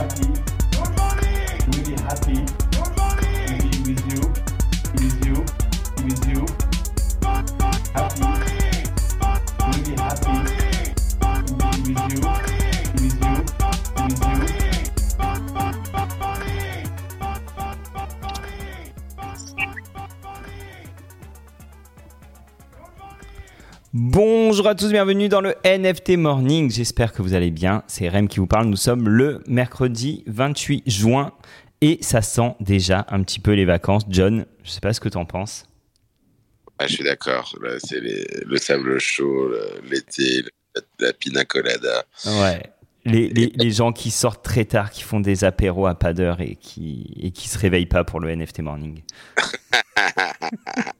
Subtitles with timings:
[0.00, 0.49] happy.
[24.60, 26.70] Bonjour à tous, bienvenue dans le NFT Morning.
[26.70, 27.82] J'espère que vous allez bien.
[27.86, 28.66] C'est Rem qui vous parle.
[28.66, 31.32] Nous sommes le mercredi 28 juin
[31.80, 34.02] et ça sent déjà un petit peu les vacances.
[34.10, 35.64] John, je sais pas ce que tu en penses.
[36.78, 37.54] Ah, je suis d'accord.
[37.78, 39.50] C'est le sable chaud,
[39.90, 40.44] l'été,
[40.98, 42.04] la pina colada.
[42.26, 42.62] Ouais.
[43.06, 46.42] Les, les, les gens qui sortent très tard, qui font des apéros à pas d'heure
[46.42, 49.00] et qui, et qui se réveillent pas pour le NFT Morning.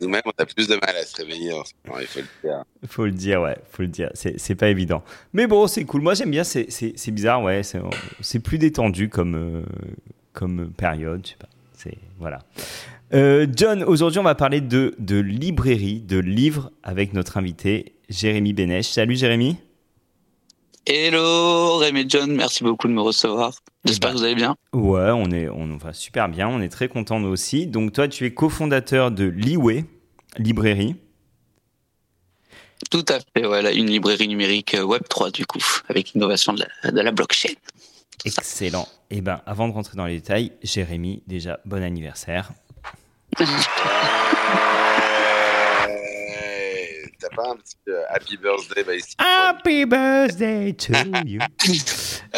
[0.00, 2.48] Nous-mêmes, on a plus de mal à se réveiller en ce moment, il faut le
[2.48, 2.64] dire.
[2.88, 4.10] Faut le dire, ouais, faut le dire.
[4.14, 5.02] C'est pas évident.
[5.32, 6.02] Mais bon, c'est cool.
[6.02, 6.44] Moi, j'aime bien.
[6.44, 7.62] C'est- bizarre, ouais.
[8.20, 9.62] C'est plus détendu comme, euh,
[10.32, 11.20] comme période.
[11.24, 11.48] Je sais pas.
[11.76, 12.38] C'est voilà.
[13.12, 18.52] Euh, John, aujourd'hui, on va parler de, de librairie, de livres avec notre invité Jérémy
[18.52, 18.88] Bénèche.
[18.88, 19.56] Salut Jérémy.
[20.86, 23.54] Hello Rémi et John, merci beaucoup de me recevoir.
[23.84, 24.14] J'espère ben.
[24.14, 24.56] que vous allez bien.
[24.72, 26.46] Ouais, on est, on va super bien.
[26.48, 27.66] On est très contents nous aussi.
[27.66, 29.84] Donc toi, tu es cofondateur de Liway
[30.38, 30.96] librairie.
[32.90, 36.90] Tout à fait, voilà, une librairie numérique euh, Web3 du coup, avec l'innovation de la,
[36.90, 37.54] de la blockchain.
[38.24, 38.86] Excellent.
[39.10, 42.50] Et ben, avant de rentrer dans les détails, Jérémy, déjà bon anniversaire.
[47.34, 50.92] pas un petit euh, Happy Birthday Steve Happy birthday to
[51.26, 51.40] you.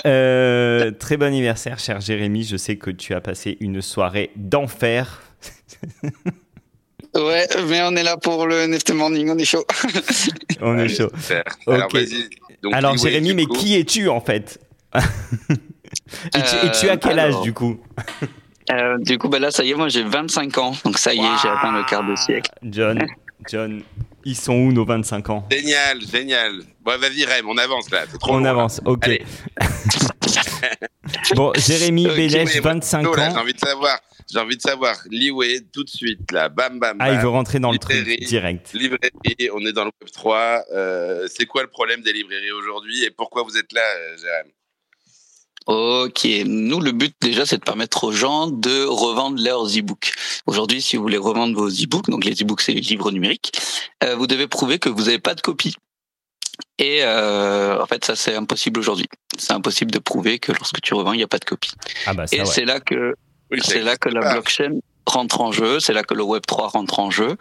[0.05, 2.45] Euh, très bon anniversaire, cher Jérémy.
[2.45, 5.23] Je sais que tu as passé une soirée d'enfer.
[7.15, 9.65] Ouais, mais on est là pour le NFT Morning, on est chaud.
[10.61, 11.11] On est chaud.
[11.67, 11.89] Alors.
[12.63, 14.61] Donc, Alors, Jérémy, mais coup, qui es-tu en fait
[14.97, 17.43] et, tu, et tu as quel âge alors.
[17.43, 17.81] du coup
[18.71, 21.19] Euh, du coup, bah là, ça y est, moi j'ai 25 ans, donc ça y
[21.19, 22.51] est, j'ai atteint le quart de siècle.
[22.65, 22.99] John,
[23.49, 23.83] John,
[24.27, 25.47] ils sont où nos 25 ans?
[25.51, 26.61] Génial, génial.
[26.81, 28.05] Bon, vas-y, Rem, on avance là.
[28.21, 28.51] trop On long, là.
[28.51, 29.09] avance, ok.
[31.35, 33.41] Bon, Jérémy Ok, Bénèche, Oui, moi, 25 plutôt, là, J'ai ans.
[33.41, 34.01] envie de savoir.
[34.31, 34.97] J'ai envie de savoir.
[35.11, 36.49] Liway, tout de suite, là.
[36.49, 37.01] Bam, bam, bam.
[37.01, 38.73] Ah, il veut rentrer dans le truc direct.
[38.75, 40.63] Librairie, on est dans le Web 3.
[40.75, 44.47] Euh, c'est quoi le problème des librairies aujourd'hui et pourquoi vous êtes là, euh, Jérém?
[45.67, 50.13] Ok, nous le but déjà c'est de permettre aux gens de revendre leurs e-books.
[50.47, 53.53] Aujourd'hui, si vous voulez revendre vos e-books, donc les e-books c'est les livres numériques,
[54.05, 55.75] euh, vous devez prouver que vous n'avez pas de copie.
[56.79, 59.09] Et euh, en fait, ça c'est impossible aujourd'hui.
[59.39, 61.73] C'est impossible de prouver que lorsque tu revends, il n'y a pas de copie.
[62.07, 62.47] Ah bah ça Et ouais.
[62.47, 63.15] c'est là que
[63.51, 66.69] Oui, c'est là que la blockchain rentre en jeu, c'est là que le Web 3
[66.69, 67.37] rentre en jeu.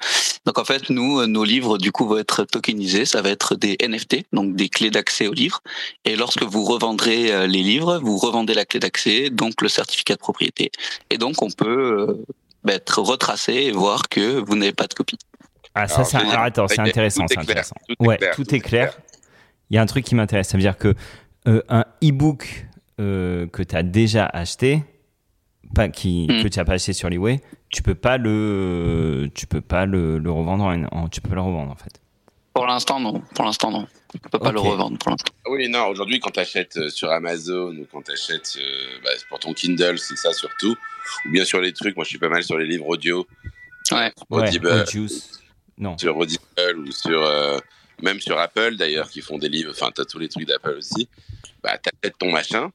[0.46, 3.56] Donc en fait, nous, euh, nos livres du coup vont être tokenisés, ça va être
[3.56, 5.62] des NFT, donc des clés d'accès aux livres.
[6.06, 10.16] Et lorsque vous revendrez euh, les livres, vous revendez la clé d'accès, donc le certificat
[10.16, 10.72] de propriété.
[11.10, 12.26] Et donc on peut
[12.68, 15.18] euh, être retracé et voir que vous n'avez pas de copie.
[15.74, 17.76] Ah ça, c'est intéressant, tout c'est est clair, intéressant.
[17.88, 18.98] tout est ouais, clair, tout est clair.
[19.70, 20.94] Il y a un truc qui m'intéresse, ça veut dire que
[21.48, 22.66] euh, un e-book
[23.00, 24.84] euh, que tu as déjà acheté,
[25.74, 26.44] pas qui Mm.
[26.44, 30.18] que tu as pas acheté sur Liway, tu peux pas le tu peux pas le,
[30.18, 32.00] le revendre en, en- tu peux pas le revendre en fait.
[32.54, 33.22] Pour l'instant, non.
[33.34, 33.86] Pour l'instant, non.
[34.14, 35.34] On peut pas le revendre pour l'instant.
[35.50, 38.58] Oui, non, aujourd'hui, quand tu achètes sur Amazon ou quand tu achètes
[39.28, 40.74] pour ton Kindle, c'est ça surtout.
[41.26, 43.28] Ou bien sur les trucs, moi je suis pas mal sur les livres audio.
[43.92, 44.12] Ouais.
[44.30, 45.42] Audible, Ouais, Audius.
[45.78, 45.98] Non.
[45.98, 46.40] sur Audible
[46.78, 47.22] ou sur.
[47.22, 47.60] euh,
[48.02, 49.72] même sur Apple d'ailleurs, qui font des livres.
[49.72, 51.10] Enfin, tu as tous les trucs d'Apple aussi.
[51.62, 52.72] Bah, tu achètes ton machin.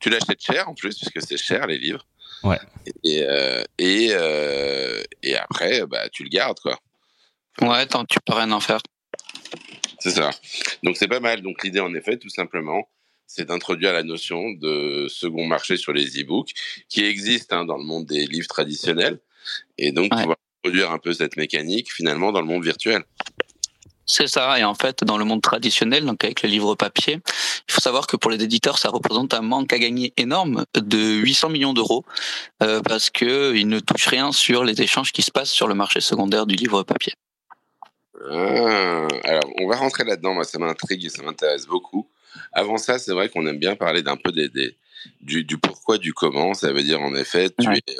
[0.00, 2.06] Tu l'achètes cher en plus, puisque c'est cher les livres.
[2.42, 2.58] Ouais.
[3.04, 6.78] Et, euh, et, euh, et après, bah, tu le gardes, quoi.
[7.60, 8.80] Ouais, tant que tu peux rien en faire.
[9.98, 10.30] C'est ça.
[10.84, 11.42] Donc c'est pas mal.
[11.42, 12.88] Donc l'idée, en effet, tout simplement,
[13.26, 16.52] c'est d'introduire la notion de second marché sur les e-books,
[16.88, 19.18] qui existe hein, dans le monde des livres traditionnels,
[19.76, 20.20] et donc Ouais.
[20.20, 23.02] pouvoir introduire un peu cette mécanique finalement dans le monde virtuel.
[24.10, 24.58] C'est ça.
[24.58, 27.20] Et en fait, dans le monde traditionnel, donc avec le livre papier,
[27.68, 30.98] il faut savoir que pour les éditeurs, ça représente un manque à gagner énorme de
[30.98, 32.04] 800 millions d'euros
[32.62, 35.74] euh, parce que ils ne touchent rien sur les échanges qui se passent sur le
[35.74, 37.12] marché secondaire du livre papier.
[38.30, 40.34] Ah, alors, on va rentrer là-dedans.
[40.34, 42.08] Moi, ça m'intrigue et ça m'intéresse beaucoup.
[42.52, 44.76] Avant ça, c'est vrai qu'on aime bien parler d'un peu des, des-
[45.20, 46.54] du, du pourquoi, du comment.
[46.54, 47.80] Ça veut dire, en effet, tu Ouais.
[47.86, 47.96] es,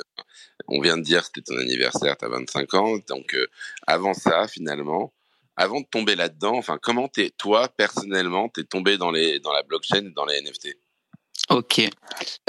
[0.67, 2.97] on vient de dire c'était ton anniversaire, tu as 25 ans.
[3.07, 3.47] Donc, euh,
[3.87, 5.13] avant ça, finalement,
[5.59, 9.61] avant de tomber là-dedans, enfin, comment t'es, toi, personnellement, t'es tombé dans, les, dans la
[9.61, 10.69] blockchain dans les NFT
[11.49, 11.81] Ok.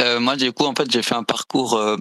[0.01, 1.75] Euh, moi, du coup, en fait, j'ai fait un parcours.
[1.75, 1.97] euh,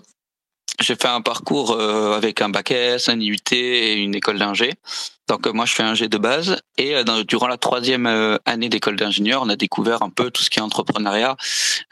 [0.79, 4.73] j'ai fait un parcours euh, avec un bac S, un IUT et une école d'ingé.
[5.27, 6.57] Donc moi, je fais un G de base.
[6.77, 6.93] Et
[7.27, 8.05] durant la troisième
[8.45, 11.35] année d'école d'ingénieur, on a découvert un peu tout ce qui est entrepreneuriat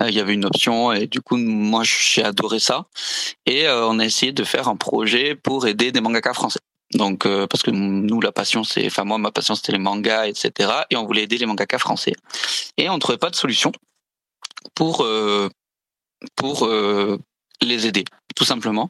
[0.01, 2.85] il y avait une option et du coup moi j'ai adoré ça
[3.45, 6.59] et on a essayé de faire un projet pour aider des mangaka français.
[6.93, 10.71] Donc parce que nous la passion c'est, enfin moi ma passion c'était les mangas etc.
[10.89, 12.13] Et on voulait aider les mangaka français
[12.77, 13.73] et on trouvait pas de solution
[14.73, 15.05] pour
[16.35, 16.69] pour
[17.61, 18.05] les aider
[18.37, 18.89] tout simplement.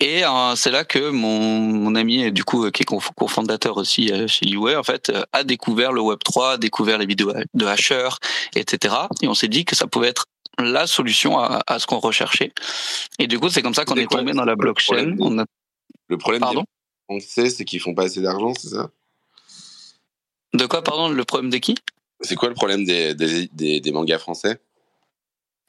[0.00, 2.86] Et euh, c'est là que mon, mon ami, du coup, qui est
[3.16, 6.98] cofondateur aussi euh, chez Liway, en fait, euh, a découvert le Web 3, a découvert
[6.98, 8.08] les vidéos de Hasher,
[8.56, 8.96] etc.
[9.22, 10.26] Et on s'est dit que ça pouvait être
[10.58, 12.52] la solution à, à ce qu'on recherchait.
[13.20, 15.04] Et du coup, c'est comme ça qu'on est tombé dans la blockchain.
[15.04, 15.44] Le problème,
[16.08, 16.64] le problème pardon?
[17.12, 18.90] On sait, c'est qu'ils font pas assez d'argent, c'est ça?
[20.54, 21.74] De quoi, pardon Le problème de qui?
[22.20, 24.60] C'est quoi le problème des, des, des, des mangas français?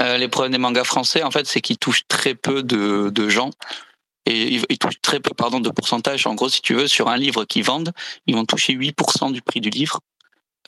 [0.01, 3.29] Euh, les problèmes des mangas français, en fait, c'est qu'ils touchent très peu de, de
[3.29, 3.51] gens
[4.25, 6.25] et ils, touchent très peu, pardon, de pourcentage.
[6.27, 7.91] En gros, si tu veux, sur un livre qu'ils vendent,
[8.25, 9.99] ils vont toucher 8% du prix du livre.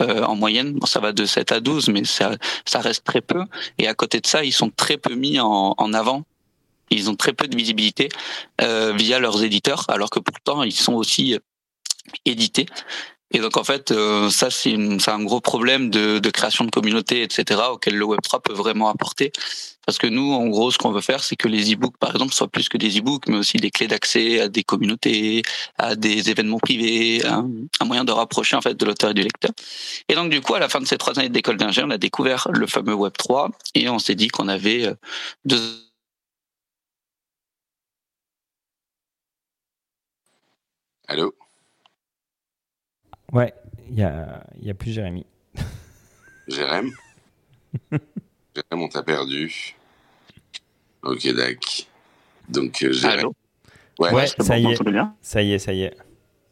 [0.01, 2.35] Euh, en moyenne, bon, ça va de 7 à 12, mais ça,
[2.65, 3.45] ça reste très peu.
[3.77, 6.25] Et à côté de ça, ils sont très peu mis en, en avant.
[6.89, 8.09] Ils ont très peu de visibilité
[8.61, 11.37] euh, via leurs éditeurs, alors que pourtant, ils sont aussi
[12.25, 12.67] édités.
[13.31, 14.75] Et donc en fait, euh, ça c'est
[15.09, 19.31] un gros problème de, de, création de communauté, etc., auquel le Web3 peut vraiment apporter.
[19.85, 22.33] Parce que nous, en gros, ce qu'on veut faire, c'est que les e-books, par exemple,
[22.33, 25.43] soient plus que des e-books, mais aussi des clés d'accès à des communautés,
[25.77, 27.47] à des événements privés, un,
[27.79, 29.51] un, moyen de rapprocher en fait de l'auteur et du lecteur.
[30.07, 31.97] Et donc du coup, à la fin de ces trois années d'école d'ingénieur, on a
[31.97, 34.93] découvert le fameux Web3 et on s'est dit qu'on avait euh,
[35.45, 35.59] deux
[41.07, 41.35] Allô?
[43.31, 43.53] Ouais,
[43.89, 45.25] il y a, y a plus Jérémy.
[46.47, 46.91] Jérémy
[47.91, 48.03] Jérémy,
[48.71, 49.75] on t'a perdu.
[51.03, 51.85] Ok, d'accord.
[52.49, 53.31] Donc, euh, Jérémy.
[53.99, 54.77] Ouais, ouais ça, y est.
[55.21, 55.97] ça y est, ça y est.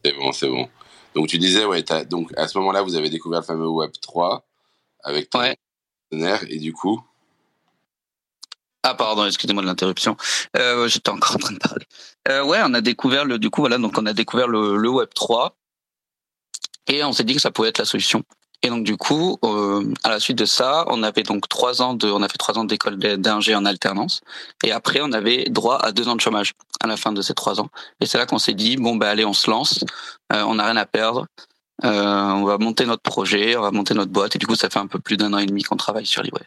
[0.06, 0.70] C'est bon, c'est bon.
[1.16, 4.46] Donc, tu disais, ouais, donc à ce moment-là, vous avez découvert le fameux Web 3
[5.04, 5.58] avec ton ouais.
[6.10, 7.04] partenaire, et du coup.
[8.84, 10.18] Ah pardon, excusez-moi de l'interruption.
[10.58, 11.86] Euh, J'étais encore en train de parler.
[12.30, 14.90] Euh, ouais, on a découvert le du coup voilà donc on a découvert le, le
[14.90, 15.56] Web 3
[16.88, 18.24] et on s'est dit que ça pouvait être la solution.
[18.62, 21.94] Et donc du coup, euh, à la suite de ça, on avait donc trois ans
[21.94, 24.22] de, on a fait trois ans d'école d'ingé en alternance,
[24.64, 27.34] et après on avait droit à deux ans de chômage à la fin de ces
[27.34, 27.68] trois ans.
[28.00, 29.84] Et c'est là qu'on s'est dit bon ben allez, on se lance,
[30.32, 31.28] euh, on n'a rien à perdre,
[31.84, 34.70] euh, on va monter notre projet, on va monter notre boîte, et du coup ça
[34.70, 36.44] fait un peu plus d'un an et demi qu'on travaille sur l'e-web.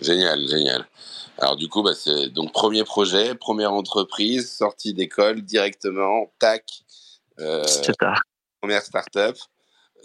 [0.00, 0.86] Génial, génial.
[1.38, 6.64] Alors du coup, bah, c'est donc premier projet, première entreprise, sortie d'école directement, tac.
[7.38, 7.64] Euh,
[8.60, 9.36] première startup.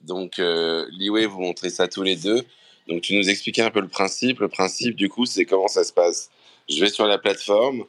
[0.03, 2.43] Donc, euh, Liway, vous montrez ça tous les deux.
[2.87, 4.39] Donc, tu nous expliquais un peu le principe.
[4.39, 6.29] Le principe, du coup, c'est comment ça se passe.
[6.69, 7.85] Je vais sur la plateforme,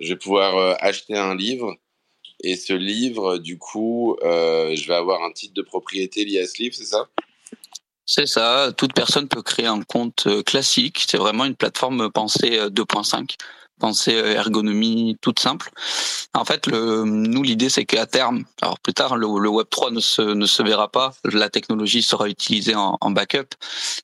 [0.00, 1.74] je vais pouvoir euh, acheter un livre.
[2.42, 6.46] Et ce livre, du coup, euh, je vais avoir un titre de propriété lié à
[6.46, 7.08] ce livre, c'est ça?
[8.06, 11.04] C'est ça, toute personne peut créer un compte euh, classique.
[11.08, 13.36] C'est vraiment une plateforme pensée 2.5
[13.78, 15.70] pensée euh, ergonomie toute simple.
[16.34, 20.00] En fait, le, nous l'idée c'est qu'à terme, alors plus tard le, Web 3 ne
[20.00, 23.54] se, ne se verra pas, la technologie sera utilisée en, backup,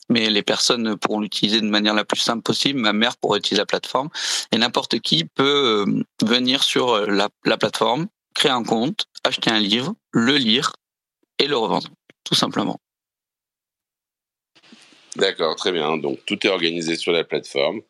[0.09, 2.79] mais les personnes pourront l'utiliser de manière la plus simple possible.
[2.79, 4.11] Ma mère pourra utiliser la plateforme
[4.53, 9.51] et n'importe qui peut euh, venir sur euh, la, la plateforme, créer un compte, acheter
[9.51, 10.73] un livre, le lire
[11.39, 11.89] et le revendre,
[12.25, 12.79] tout simplement.
[15.21, 15.97] D'accord, très bien.
[15.97, 17.83] Donc tout est organisé sur la plateforme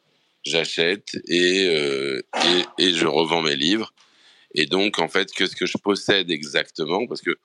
[0.44, 2.22] j'achète et, euh,
[2.78, 3.92] et, et, je revends mes livres.
[4.54, 7.06] Et donc, en fait, qu'est-ce que je possède exactement?
[7.06, 7.36] Parce que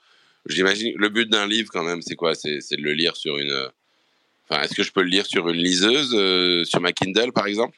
[0.47, 2.35] j'imagine, le but d'un livre, quand même, c'est quoi?
[2.35, 3.69] C'est de le lire sur une.
[4.49, 7.47] Enfin, est-ce que je peux le lire sur une liseuse, euh, sur ma Kindle, par
[7.47, 7.77] exemple?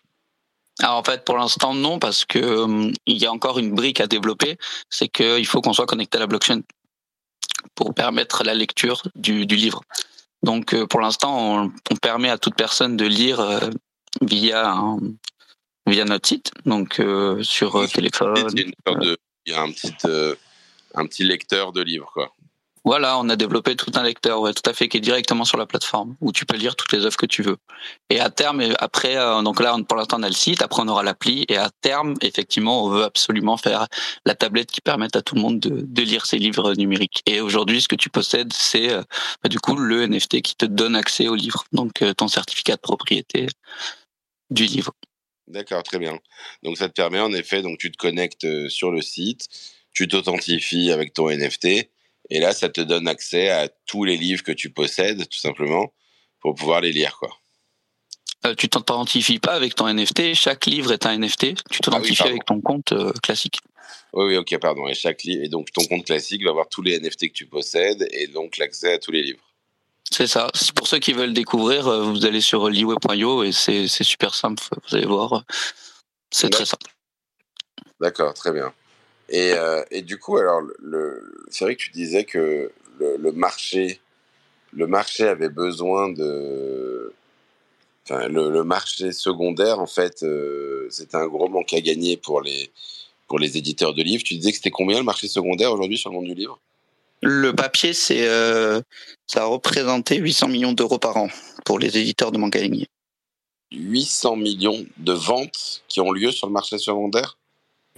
[0.79, 3.99] Alors en fait, pour l'instant, non, parce que euh, il y a encore une brique
[3.99, 4.57] à développer,
[4.89, 6.61] c'est qu'il faut qu'on soit connecté à la blockchain
[7.73, 9.81] pour permettre la lecture du livre.
[10.43, 13.69] Donc pour l'instant, on, on, permet à toute personne de lire
[14.21, 14.97] via
[15.87, 18.35] via notre site, donc euh, sur euh, téléphone.
[18.55, 18.73] Il
[19.47, 20.35] y a, un petit euh,
[20.93, 22.33] un petit lecteur de livres quoi.
[22.87, 25.65] Voilà, on a développé tout un lecteur, tout à fait, qui est directement sur la
[25.65, 27.57] plateforme, où tu peux lire toutes les œuvres que tu veux.
[28.09, 31.03] Et à terme, après, donc là, pour l'instant, on a le site, après on aura
[31.03, 33.87] l'appli, et à terme, effectivement, on veut absolument faire
[34.25, 37.23] la tablette qui permette à tout le monde de, lire ses livres numériques.
[37.25, 38.87] Et aujourd'hui, ce que tu possèdes, c'est
[39.43, 42.81] bah, du coup le NFT qui te donne accès au livre, donc ton certificat de
[42.81, 43.47] propriété
[44.49, 44.93] du livre.
[45.47, 46.19] D'accord, très bien.
[46.63, 49.47] Donc ça te permet en effet, donc tu te connectes euh, sur le site,
[49.93, 51.89] tu t'authentifies avec ton NFT,
[52.29, 55.93] et là ça te donne accès à tous les livres que tu possèdes, tout simplement,
[56.39, 57.29] pour pouvoir les lire, quoi.
[58.45, 62.45] Euh, tu t'authentifies pas avec ton NFT, chaque livre est un NFT, tu ah avec
[62.45, 63.59] ton compte euh, classique.
[64.13, 64.87] Oui, oui, ok, pardon.
[64.87, 68.07] Et, chaque et donc ton compte classique va avoir tous les NFT que tu possèdes
[68.11, 69.43] et donc l'accès à tous les livres.
[70.09, 70.47] C'est ça.
[70.75, 74.63] Pour ceux qui veulent découvrir, euh, vous allez sur liway.io et c'est super simple.
[74.87, 75.43] Vous allez voir.
[76.31, 76.91] C'est très simple.
[77.99, 78.73] D'accord, très bien.
[79.29, 83.31] Et, euh, et, du coup, alors, le, c'est vrai que tu disais que le, le,
[83.31, 83.99] marché,
[84.73, 87.13] le marché avait besoin de,
[88.05, 92.41] enfin, le, le marché secondaire, en fait, euh, c'était un gros manque à gagner pour
[92.41, 92.71] les,
[93.27, 94.23] pour les éditeurs de livres.
[94.23, 96.59] Tu disais que c'était combien le marché secondaire aujourd'hui sur le monde du livre?
[97.21, 98.79] Le papier, c'est, euh,
[99.25, 101.29] ça a représenté 800 millions d'euros par an
[101.65, 102.87] pour les éditeurs de manque à gagner.
[103.71, 107.37] 800 millions de ventes qui ont lieu sur le marché secondaire?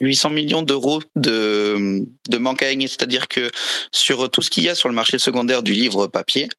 [0.01, 2.87] 800 millions d'euros de, de manque à gagner.
[2.87, 3.49] C'est-à-dire que
[3.91, 6.49] sur tout ce qu'il y a sur le marché secondaire du livre papier,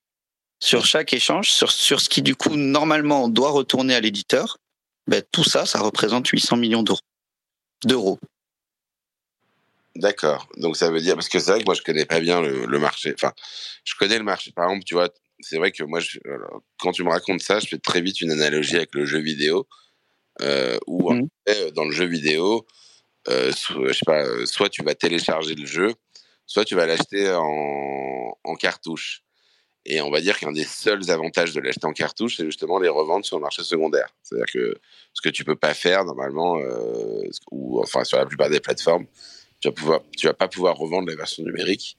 [0.62, 4.58] sur chaque échange, sur, sur ce qui du coup normalement doit retourner à l'éditeur,
[5.06, 7.00] ben, tout ça, ça représente 800 millions d'euros.
[7.84, 8.18] D'euros.
[9.96, 10.46] D'accord.
[10.58, 12.66] Donc ça veut dire parce que c'est vrai que moi je connais pas bien le,
[12.66, 13.12] le, marché.
[13.14, 13.32] Enfin,
[13.84, 14.52] je connais le marché.
[14.52, 15.08] Par exemple, tu vois,
[15.40, 16.18] c'est vrai que moi, je,
[16.78, 19.66] quand tu me racontes ça, je fais très vite une analogie avec le jeu vidéo,
[20.42, 21.28] euh, où mmh.
[21.46, 22.66] fait, dans le jeu vidéo,
[23.28, 23.52] euh,
[24.06, 25.94] pas, euh, soit tu vas télécharger le jeu,
[26.46, 29.22] soit tu vas l'acheter en, cartouche.
[29.86, 32.88] Et on va dire qu'un des seuls avantages de l'acheter en cartouche, c'est justement les
[32.88, 34.08] revendre sur le marché secondaire.
[34.22, 34.78] C'est-à-dire que
[35.14, 39.06] ce que tu peux pas faire normalement, euh, ou enfin sur la plupart des plateformes,
[39.60, 41.96] tu vas pouvoir, tu vas pas pouvoir revendre la version numérique,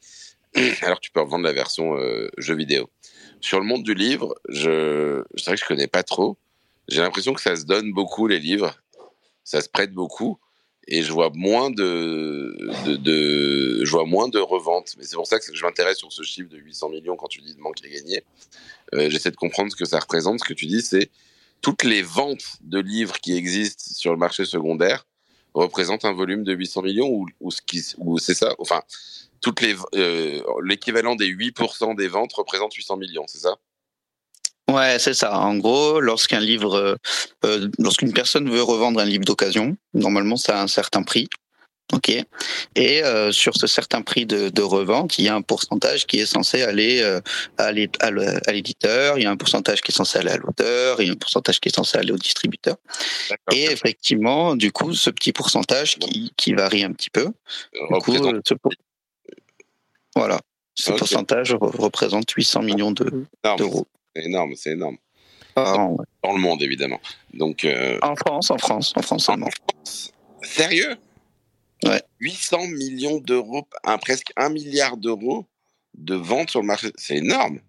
[0.82, 2.90] alors tu peux revendre la version euh, jeu vidéo.
[3.40, 6.38] Sur le monde du livre, je, c'est vrai que je connais pas trop.
[6.88, 8.76] J'ai l'impression que ça se donne beaucoup les livres,
[9.44, 10.40] ça se prête beaucoup
[10.88, 14.96] et je vois moins de, de, de je vois moins de reventes.
[14.98, 17.42] Mais c'est pour ça que je m'intéresse sur ce chiffre de 800 millions quand tu
[17.42, 18.24] dis de manque à gagner.
[18.94, 20.40] Euh, J'essaie de comprendre ce que ça représente.
[20.40, 21.10] Ce que tu dis, c'est
[21.62, 25.06] toutes les ventes de livres qui existent sur le marché secondaire
[25.54, 28.56] représentent un volume de 800 millions ou, ou ce qui, ou c'est ça?
[28.58, 28.82] Enfin,
[29.42, 33.58] toutes les euh, l'équivalent des 8% des ventes représente 800 millions, c'est ça?
[34.72, 35.38] Ouais, c'est ça.
[35.38, 36.98] En gros, lorsqu'un livre,
[37.46, 41.28] euh, lorsqu'une personne veut revendre un livre d'occasion, normalement, ça a un certain prix.
[41.94, 42.10] Ok?
[42.76, 46.20] Et euh, sur ce certain prix de, de, revente, il y a un pourcentage qui
[46.20, 47.20] est censé aller euh,
[47.58, 51.10] à l'éditeur, il y a un pourcentage qui est censé aller à l'auteur, il y
[51.10, 52.78] a un pourcentage qui est censé aller au distributeur.
[53.52, 57.28] Et effectivement, du coup, ce petit pourcentage qui, qui varie un petit peu.
[57.74, 58.54] Du coup, ce,
[60.16, 60.40] voilà.
[60.76, 61.00] Ce okay.
[61.00, 63.88] pourcentage représente 800 millions d'euros.
[64.16, 64.98] C'est énorme, c'est énorme.
[65.56, 66.06] Ah, ouais.
[66.24, 67.00] Dans le monde, évidemment.
[67.34, 67.98] Donc, euh...
[68.02, 69.50] En France, en France, en France seulement.
[70.44, 70.96] Sérieux?
[71.84, 72.02] Ouais.
[72.20, 75.46] 800 millions d'euros, un, presque 1 milliard d'euros
[75.96, 76.92] de ventes sur le marché.
[76.96, 77.60] C'est énorme.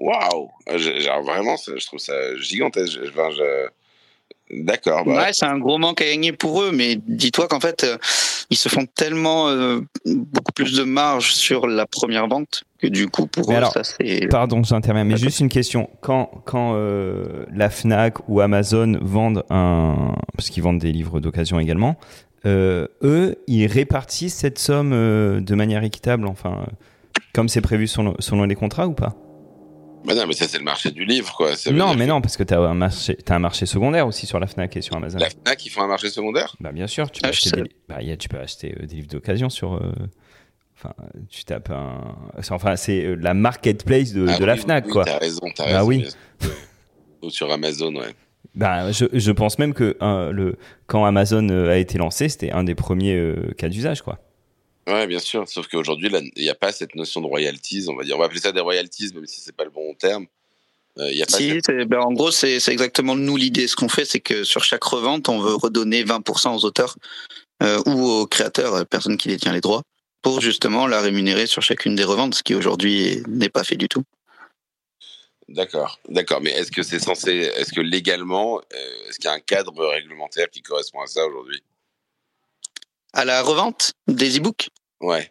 [0.00, 2.98] Waouh Vraiment, je trouve ça gigantesque.
[3.02, 3.68] Je...
[4.50, 5.04] D'accord.
[5.04, 5.16] Bah.
[5.16, 7.98] Ouais, c'est un gros manque à gagner pour eux, mais dis-toi qu'en fait, euh,
[8.50, 13.08] ils se font tellement euh, beaucoup plus de marge sur la première vente que du
[13.08, 14.26] coup pour mais eux, alors, ça c'est.
[14.28, 15.90] Pardon, j'interviens, mais juste une question.
[16.00, 21.58] Quand quand euh, la Fnac ou Amazon vendent un, parce qu'ils vendent des livres d'occasion
[21.58, 21.96] également,
[22.46, 26.66] euh, eux, ils répartissent cette somme euh, de manière équitable, enfin,
[27.34, 29.16] comme c'est prévu selon, selon les contrats ou pas?
[30.04, 31.56] Bah non, mais ça, c'est le marché du livre, quoi.
[31.56, 32.10] Ça non, mais que...
[32.10, 34.76] non, parce que tu as, un marché, as un marché secondaire aussi sur la Fnac
[34.76, 35.18] et sur Amazon.
[35.18, 36.54] La Fnac, ils font un marché secondaire?
[36.60, 37.10] Bah, bien sûr.
[37.10, 37.70] Tu peux, ah, acheter, des...
[37.88, 39.74] bah, y a, tu peux acheter euh, des livres d'occasion sur.
[39.74, 39.92] Euh...
[40.76, 40.94] Enfin,
[41.28, 42.16] tu tapes un.
[42.50, 45.04] Enfin, c'est euh, la marketplace de, ah, de oui, la Fnac, oui, quoi.
[45.04, 45.88] T'as raison, t'as bah, raison.
[45.88, 46.06] oui.
[47.22, 48.14] Ou sur Amazon, ouais.
[48.54, 52.74] Bah, je, je pense même que le, quand Amazon a été lancé, c'était un des
[52.74, 54.20] premiers euh, cas d'usage, quoi.
[54.88, 55.46] Ouais, bien sûr.
[55.46, 57.84] Sauf qu'aujourd'hui, il n'y a pas cette notion de royalties.
[57.88, 59.94] On va dire, on va appeler ça des royalties, même si c'est pas le bon
[59.94, 60.26] terme.
[60.98, 61.88] Euh, y a pas si, cette...
[61.88, 63.68] ben, en gros, c'est exactement nous l'idée.
[63.68, 66.96] Ce qu'on fait, c'est que sur chaque revente, on veut redonner 20% aux auteurs
[67.62, 69.82] euh, ou aux créateurs, personne qui détient les droits,
[70.22, 73.88] pour justement la rémunérer sur chacune des reventes, ce qui aujourd'hui n'est pas fait du
[73.88, 74.04] tout.
[75.48, 76.40] D'accord, d'accord.
[76.40, 79.86] Mais est-ce que c'est censé, est-ce que légalement, euh, est-ce qu'il y a un cadre
[79.86, 81.62] réglementaire qui correspond à ça aujourd'hui?
[83.14, 84.68] À la revente des e-books?
[85.00, 85.30] Ouais.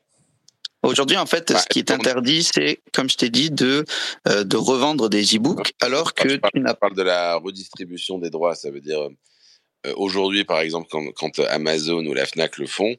[0.84, 3.84] Aujourd'hui, en fait, ouais, ce qui est interdit, c'est, comme je t'ai dit, de,
[4.28, 8.30] euh, de revendre des e-books, alors que tu, parles, tu parles de la redistribution des
[8.30, 8.56] droits.
[8.56, 12.96] Ça veut dire, euh, aujourd'hui, par exemple, quand, quand, Amazon ou la Fnac le font,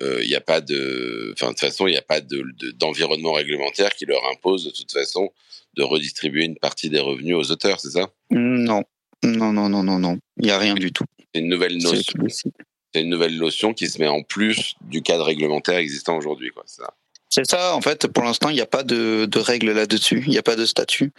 [0.00, 2.44] il euh, n'y a pas de, enfin, de toute façon, il n'y a pas de,
[2.58, 5.30] de, d'environnement réglementaire qui leur impose, de toute façon,
[5.74, 8.10] de redistribuer une partie des revenus aux auteurs, c'est ça?
[8.30, 8.82] Non,
[9.24, 10.18] non, non, non, non, non.
[10.36, 11.04] Il n'y a rien du tout.
[11.34, 12.12] C'est une nouvelle notion.
[12.94, 16.62] C'est une nouvelle notion qui se met en plus du cadre réglementaire existant aujourd'hui, quoi.
[16.66, 16.94] C'est ça.
[17.30, 20.30] C'est ça, en fait, pour l'instant, il n'y a pas de, de règles là-dessus, il
[20.30, 21.12] n'y a pas de statut.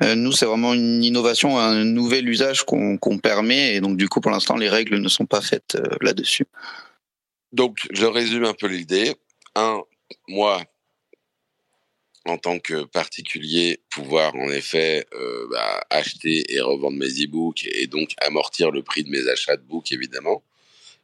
[0.00, 4.08] Euh, nous, c'est vraiment une innovation, un nouvel usage qu'on qu permet, et donc du
[4.08, 6.46] coup, pour l'instant, les règles ne sont pas faites euh, là-dessus.
[7.52, 9.16] Donc, je résume un peu l'idée.
[9.56, 9.82] Un,
[10.28, 10.62] moi,
[12.26, 17.86] en tant que particulier, pouvoir en effet euh, bah, acheter et revendre mes e-books et
[17.86, 20.42] donc amortir le prix de mes achats de books, évidemment,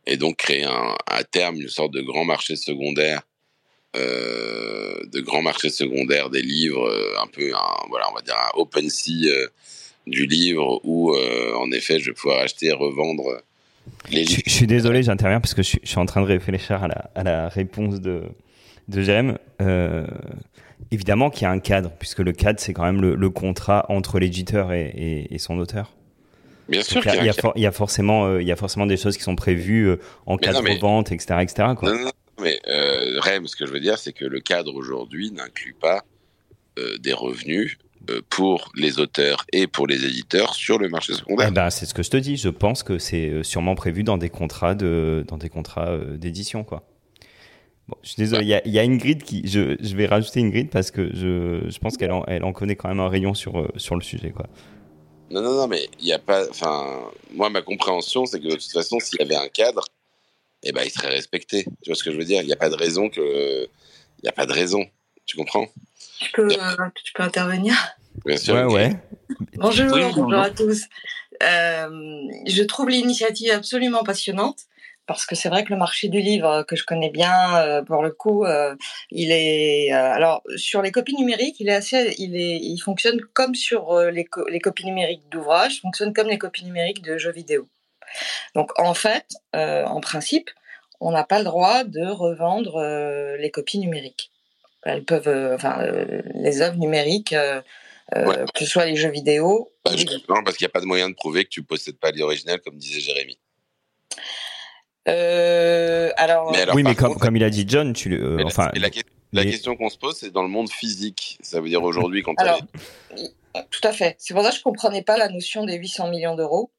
[0.07, 3.23] et donc créer un, à terme une sorte de grand marché secondaire,
[3.97, 8.37] euh, de grand marché secondaire des livres, euh, un peu, un, voilà, on va dire
[8.37, 9.47] un open sea euh,
[10.07, 13.43] du livre où, euh, en effet, je vais pouvoir acheter et revendre
[14.11, 14.43] les livres.
[14.47, 16.89] je suis désolé, j'interviens parce que je, suis- je suis en train de réfléchir à
[16.89, 18.23] la, à la réponse de,
[18.89, 19.39] de Jérém.
[20.91, 23.87] Évidemment qu'il y a un cadre, puisque le cadre, c'est quand même le, le contrat
[23.89, 25.93] entre l'éditeur et, et- et son auteur.
[26.73, 28.87] Bien sûr il, y a, y a il y forcément, euh, il y a forcément
[28.87, 31.69] des choses qui sont prévues euh, en Mais cas non, de mais- revente, etc., etc.
[31.79, 31.91] Quoi.
[31.93, 32.11] Non, non, non,
[32.43, 36.03] mais euh, Rem, ce que je veux dire, c'est que le cadre aujourd'hui n'inclut pas
[36.79, 37.79] euh, des revenus
[38.31, 41.53] pour les auteurs et pour les éditeurs sur le marché Eh secondaire.
[41.53, 42.37] ben, c'est ce que je te dis.
[42.37, 46.83] Je pense que c'est sûrement prévu dans des contrats de, dans des contrats d'édition, quoi.
[47.89, 48.43] Bon, je suis désolé.
[48.45, 51.69] Il y a, y a Ingrid qui, je, je vais rajouter Ingrid parce que je,
[51.69, 54.31] je pense qu'elle en, elle en connaît quand même un rayon sur, sur le sujet,
[54.31, 54.47] quoi.
[55.33, 56.47] Non, non, non, mais il n'y a pas.
[56.51, 59.83] Enfin, moi, ma compréhension, c'est que de toute façon, s'il y avait un cadre,
[60.63, 61.65] eh ben, il serait respecté.
[61.83, 62.43] Tu vois ce que je veux dire?
[62.43, 63.63] Il n'y a pas de raison que.
[63.65, 64.85] Il n'y a pas de raison.
[65.25, 65.67] Tu comprends?
[66.21, 67.75] Tu peux, euh, tu peux intervenir?
[68.27, 68.55] Bien sûr.
[68.55, 68.97] Ouais, ouais.
[69.57, 70.39] Bonjour, Oui, bonjour bonjour.
[70.39, 70.83] à tous.
[71.43, 71.89] Euh,
[72.47, 74.67] je trouve l'initiative absolument passionnante
[75.07, 78.03] parce que c'est vrai que le marché du livre que je connais bien, euh, pour
[78.03, 78.75] le coup, euh,
[79.11, 83.21] il est euh, alors sur les copies numériques, il est assez, il est, il fonctionne
[83.35, 87.19] comme sur euh, les, co- les copies numériques d'ouvrages, fonctionne comme les copies numériques de
[87.19, 87.69] jeux vidéo.
[88.55, 90.51] Donc en fait, euh, en principe,
[91.01, 94.31] on n'a pas le droit de revendre euh, les copies numériques.
[94.85, 97.33] Elles peuvent, euh, enfin, euh, les œuvres numériques.
[97.33, 97.61] euh,
[98.17, 98.45] euh, Ouais.
[98.53, 99.73] que ce soit les jeux vidéo.
[99.85, 102.11] Bah, justement, parce qu'il n'y a pas de moyen de prouver que tu possèdes pas
[102.11, 103.39] l'original, comme disait Jérémy.
[105.09, 108.41] Euh, alors, Mais alors, oui, mais comme, contre, comme il a dit John, tu, le-
[108.41, 109.01] euh, enfin, mais la, que-
[109.33, 111.39] la les- question qu'on se pose, c'est dans le monde physique.
[111.43, 112.61] Ça veut dire aujourd'hui, quand Alors,
[113.71, 114.17] tout à fait.
[114.19, 116.71] C'est pour ça que je comprenais pas la notion des 800 millions d'euros.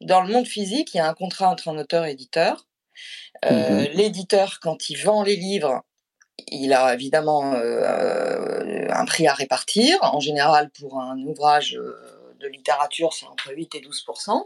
[0.00, 2.66] Dans le monde physique, il y a un contrat entre un auteur et éditeur.
[3.44, 5.82] Euh, L'éditeur, quand il vend les livres,
[6.48, 9.98] il a évidemment euh, un prix à répartir.
[10.02, 14.44] En général, pour un ouvrage de littérature, c'est entre 8 et 12%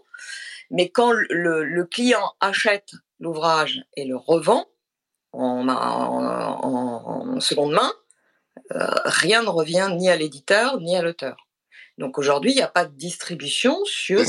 [0.71, 4.67] Mais quand le, le client achète l'ouvrage et le revend
[5.33, 5.75] en, en-
[6.65, 7.93] en- en seconde main,
[8.75, 11.37] euh, rien ne revient ni à l'éditeur ni à l'auteur.
[11.99, 14.21] Donc aujourd'hui, il n'y a pas de distribution sur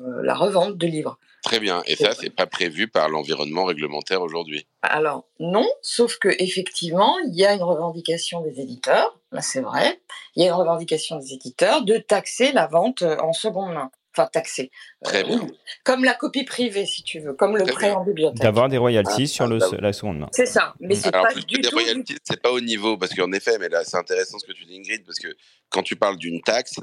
[0.00, 1.18] euh, la revente de livres.
[1.44, 1.82] Très bien.
[1.86, 4.66] Et ça, c'est pas prévu par l'environnement réglementaire aujourd'hui.
[4.82, 10.00] Alors non, sauf que effectivement, il y a une revendication des éditeurs, là c'est vrai,
[10.36, 13.90] il y a une revendication des éditeurs de taxer la vente euh, en seconde main.
[14.14, 14.70] Enfin taxer.
[15.02, 15.40] Très bien.
[15.42, 15.58] oui.
[15.84, 17.96] Comme la copie privée, si tu veux, comme le Très prêt bien.
[17.98, 18.42] en bibliothèque.
[18.42, 20.28] d'avoir des royalties sur le, ah, bah- la seconde main.
[20.32, 21.76] C'est ça, mais c'est Alors, pas plus du que des tout.
[21.78, 24.52] du- royalties, c'est pas au niveau, parce qu'en effet, mais là, c'est intéressant ce que
[24.52, 25.28] tu dis, Ingrid, parce que
[25.70, 26.74] quand tu parles d'une taxe,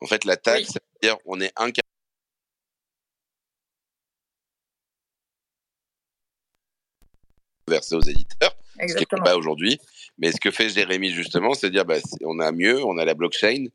[0.00, 0.72] en fait, la taxe, Oui.
[0.72, 1.86] ça veut dire on est incapable
[7.66, 9.22] de verser aux éditeurs, ce qui n'est Exactement.
[9.24, 9.78] pas aujourd'hui.
[10.18, 13.14] Mais ce que fait Jérémy, justement, c'est dire, bah, on a mieux, on a la
[13.14, 13.66] blockchain,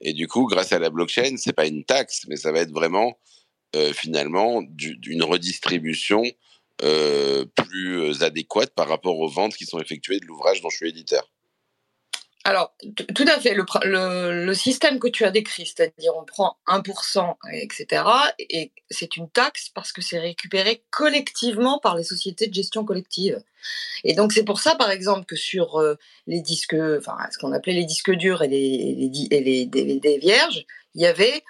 [0.00, 2.72] et du coup, grâce à la blockchain, c'est pas une taxe, mais ça va être
[2.72, 3.18] vraiment,
[3.76, 6.22] euh, finalement, du- d'une redistribution
[6.82, 10.90] euh, plus adéquate par rapport aux ventes qui sont effectuées de l'ouvrage dont je suis
[10.90, 11.30] éditeur.
[12.46, 12.74] Alors,
[13.14, 13.54] tout à fait.
[13.54, 18.02] Le, pr- le, le système que tu as décrit, c'est-à-dire on prend 1%, etc.,
[18.38, 23.42] et c'est une taxe parce que c'est récupéré collectivement par les sociétés de gestion collective.
[24.04, 27.52] Et donc, c'est pour ça, par exemple, que sur euh, les disques, enfin, ce qu'on
[27.52, 31.42] appelait les disques durs et les, les, et les DVD vierges, il y avait,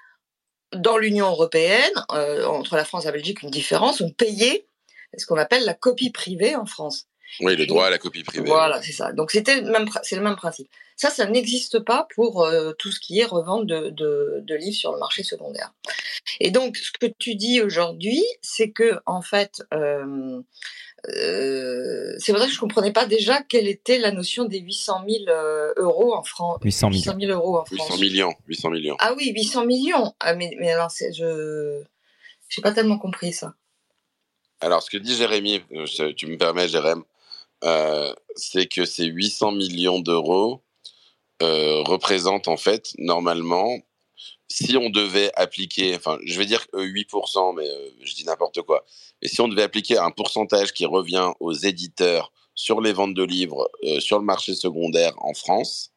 [0.76, 4.00] dans l'Union européenne, euh, entre la France et la Belgique, une différence.
[4.00, 4.68] On payait
[5.16, 7.06] ce qu'on appelle la copie privée en France.
[7.40, 8.46] Oui, le droit à la copie privée.
[8.46, 9.12] Voilà, c'est ça.
[9.12, 10.68] Donc c'était le même, pr- c'est le même principe.
[10.96, 14.76] Ça, ça n'existe pas pour euh, tout ce qui est revente de, de, de livres
[14.76, 15.72] sur le marché secondaire.
[16.40, 20.40] Et donc, ce que tu dis aujourd'hui, c'est que en fait, euh,
[21.08, 25.24] euh, c'est vrai que je comprenais pas déjà quelle était la notion des 800 000
[25.28, 26.58] euh, euros en France.
[26.62, 27.00] 800 millions.
[27.00, 27.88] 800 000 euros en France.
[27.88, 28.96] 800 millions, 800 millions.
[29.00, 30.14] Ah oui, 800 millions.
[30.20, 31.82] Ah, mais, mais alors, je,
[32.48, 33.54] j'ai pas tellement compris ça.
[34.60, 35.62] Alors, ce que dit Jérémy,
[36.16, 37.02] tu me permets, Jérém,
[37.64, 40.62] euh, c'est que ces 800 millions d'euros
[41.42, 43.78] euh, représentent en fait, normalement,
[44.48, 48.62] si on devait appliquer, enfin, je vais dire que 8%, mais euh, je dis n'importe
[48.62, 48.84] quoi,
[49.20, 53.24] mais si on devait appliquer un pourcentage qui revient aux éditeurs sur les ventes de
[53.24, 55.90] livres euh, sur le marché secondaire en France,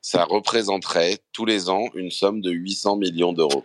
[0.00, 3.64] ça représenterait tous les ans une somme de 800 millions d'euros.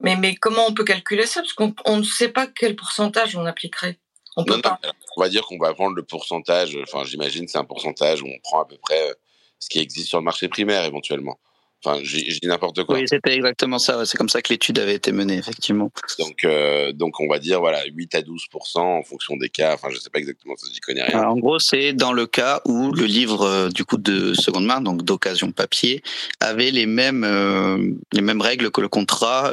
[0.00, 1.40] Mais, mais comment on peut calculer ça?
[1.40, 3.98] Parce qu'on on ne sait pas quel pourcentage on appliquerait.
[4.36, 4.78] On peut Non, pas.
[5.16, 8.38] on va dire qu'on va prendre le pourcentage, enfin j'imagine c'est un pourcentage où on
[8.42, 9.14] prend à peu près euh,
[9.58, 11.38] ce qui existe sur le marché primaire éventuellement.
[11.84, 12.96] Enfin, je dis n'importe quoi.
[12.96, 14.04] Oui, c'était exactement ça.
[14.06, 15.90] C'est comme ça que l'étude avait été menée, effectivement.
[16.18, 19.74] Donc, euh, donc on va dire voilà 8 à 12% en fonction des cas.
[19.74, 21.28] Enfin, je sais pas exactement, ça, j'y connais rien.
[21.28, 24.80] en gros, c'est dans le cas où le livre euh, du coup de seconde main,
[24.80, 26.02] donc d'occasion papier,
[26.40, 29.52] avait les mêmes euh, les mêmes règles que le contrat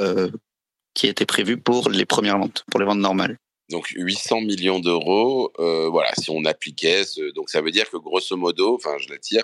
[0.93, 3.37] qui était prévu pour les premières ventes, pour les ventes normales.
[3.69, 7.03] Donc 800 millions d'euros, voilà, si on appliquait,
[7.35, 9.43] donc ça veut dire que grosso modo, enfin je la tire,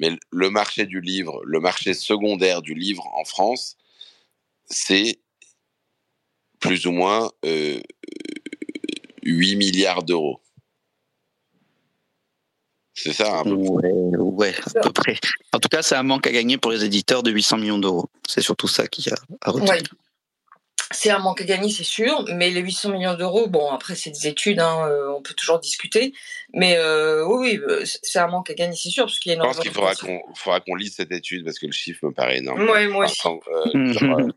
[0.00, 3.76] mais le marché du livre, le marché secondaire du livre en France,
[4.64, 5.20] c'est
[6.58, 7.30] plus ou moins
[9.22, 10.40] 8 milliards d'euros.
[12.94, 15.16] C'est ça, hein, ouais, à peu près.
[15.52, 18.10] En tout cas, c'est un manque à gagner pour les éditeurs de 800 millions d'euros.
[18.28, 19.82] C'est surtout ça qui a à retenir
[20.92, 24.10] c'est un manque à gagner, c'est sûr, mais les 800 millions d'euros, bon, après, c'est
[24.10, 26.12] des études, hein, euh, on peut toujours discuter,
[26.52, 29.34] mais euh, oui, oui, euh, c'est un manque à gagner, c'est sûr, parce qu'il y
[29.36, 32.06] a Je pense qu'il faudra qu'on faudra qu'on lise cette étude, parce que le chiffre
[32.06, 32.68] me paraît énorme.
[32.68, 33.20] Oui, moi aussi.
[33.28, 34.28] ouais,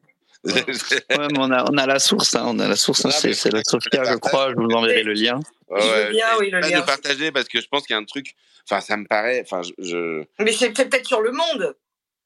[1.09, 3.63] mais on a, on a la source, hein, on a la source, hein, c'est la
[3.63, 5.39] Sophia, je crois, je vous enverrai le lien.
[5.69, 6.81] Ouais, je veux bien, oui, le lien.
[6.81, 8.35] partager, parce que je pense qu'il y a un truc,
[8.69, 10.23] enfin, ça me paraît, enfin, je...
[10.39, 11.75] Mais c'est peut-être sur le monde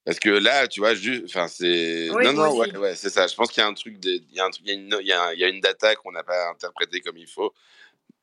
[0.08, 2.08] parce que là, tu vois, juste, enfin, c'est.
[2.08, 3.28] non, non, ouais, ouais c'est ça.
[3.28, 4.80] Je pense qu'il y a un truc, il y a un truc, il y a
[4.80, 7.54] une, il y a, une data qu'on n'a pas interprétée comme il faut,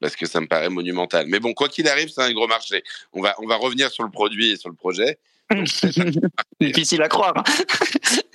[0.01, 1.27] parce que ça me paraît monumental.
[1.27, 2.83] Mais bon, quoi qu'il arrive, c'est un gros marché.
[3.13, 5.19] On va, on va revenir sur le produit et sur le projet.
[6.59, 7.35] Difficile à croire.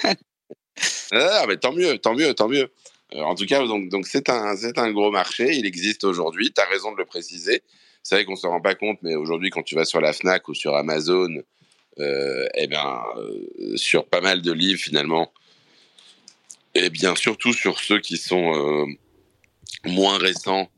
[0.03, 0.13] Hein.
[1.13, 2.71] ah, mais tant mieux, tant mieux, tant mieux.
[3.15, 5.55] Euh, en tout cas, donc, donc c'est un, c'est un gros marché.
[5.55, 6.53] Il existe aujourd'hui.
[6.55, 7.63] Tu as raison de le préciser.
[8.03, 10.47] C'est vrai qu'on se rend pas compte, mais aujourd'hui, quand tu vas sur la Fnac
[10.49, 11.41] ou sur Amazon
[11.99, 15.31] eh bien, euh, sur pas mal de livres finalement,
[16.75, 18.85] et bien surtout sur ceux qui sont euh,
[19.85, 20.69] moins récents,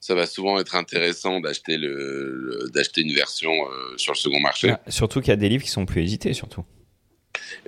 [0.00, 3.52] ça va souvent être intéressant d'acheter le, d'acheter une version
[3.96, 4.70] sur le second marché.
[4.70, 6.64] Ah, surtout qu'il y a des livres qui sont plus édités, surtout.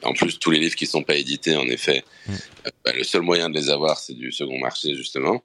[0.03, 2.35] En plus, tous les livres qui sont pas édités, en effet, mm.
[2.85, 5.43] bah, le seul moyen de les avoir, c'est du second marché, justement.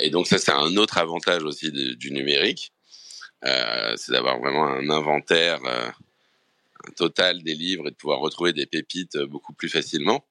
[0.00, 2.72] et donc ça, c'est un autre avantage aussi du numérique,
[3.42, 5.60] c'est d'avoir vraiment un inventaire
[6.94, 10.24] total des livres et de pouvoir retrouver des pépites euh, beaucoup plus facilement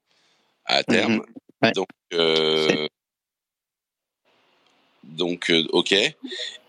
[0.66, 1.24] à terme.
[1.62, 1.72] Mhm.
[1.74, 2.88] Donc, euh,
[5.04, 5.92] donc euh, ok.
[5.94, 6.16] Et,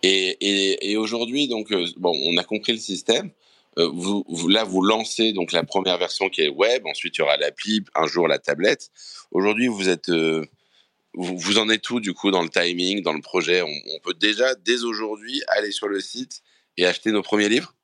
[0.02, 3.30] et, et aujourd'hui, donc bon, on a compris le système.
[3.76, 6.84] Vous, vous, là, vous lancez donc la première version qui est web.
[6.86, 8.90] Ensuite, il y aura l'appli, un jour la tablette.
[9.30, 13.20] Aujourd'hui, vous êtes vous, vous, en êtes tout du coup dans le timing, dans le
[13.20, 13.62] projet?
[13.62, 16.42] On, on peut déjà dès aujourd'hui aller sur le site
[16.76, 17.74] et acheter nos premiers livres?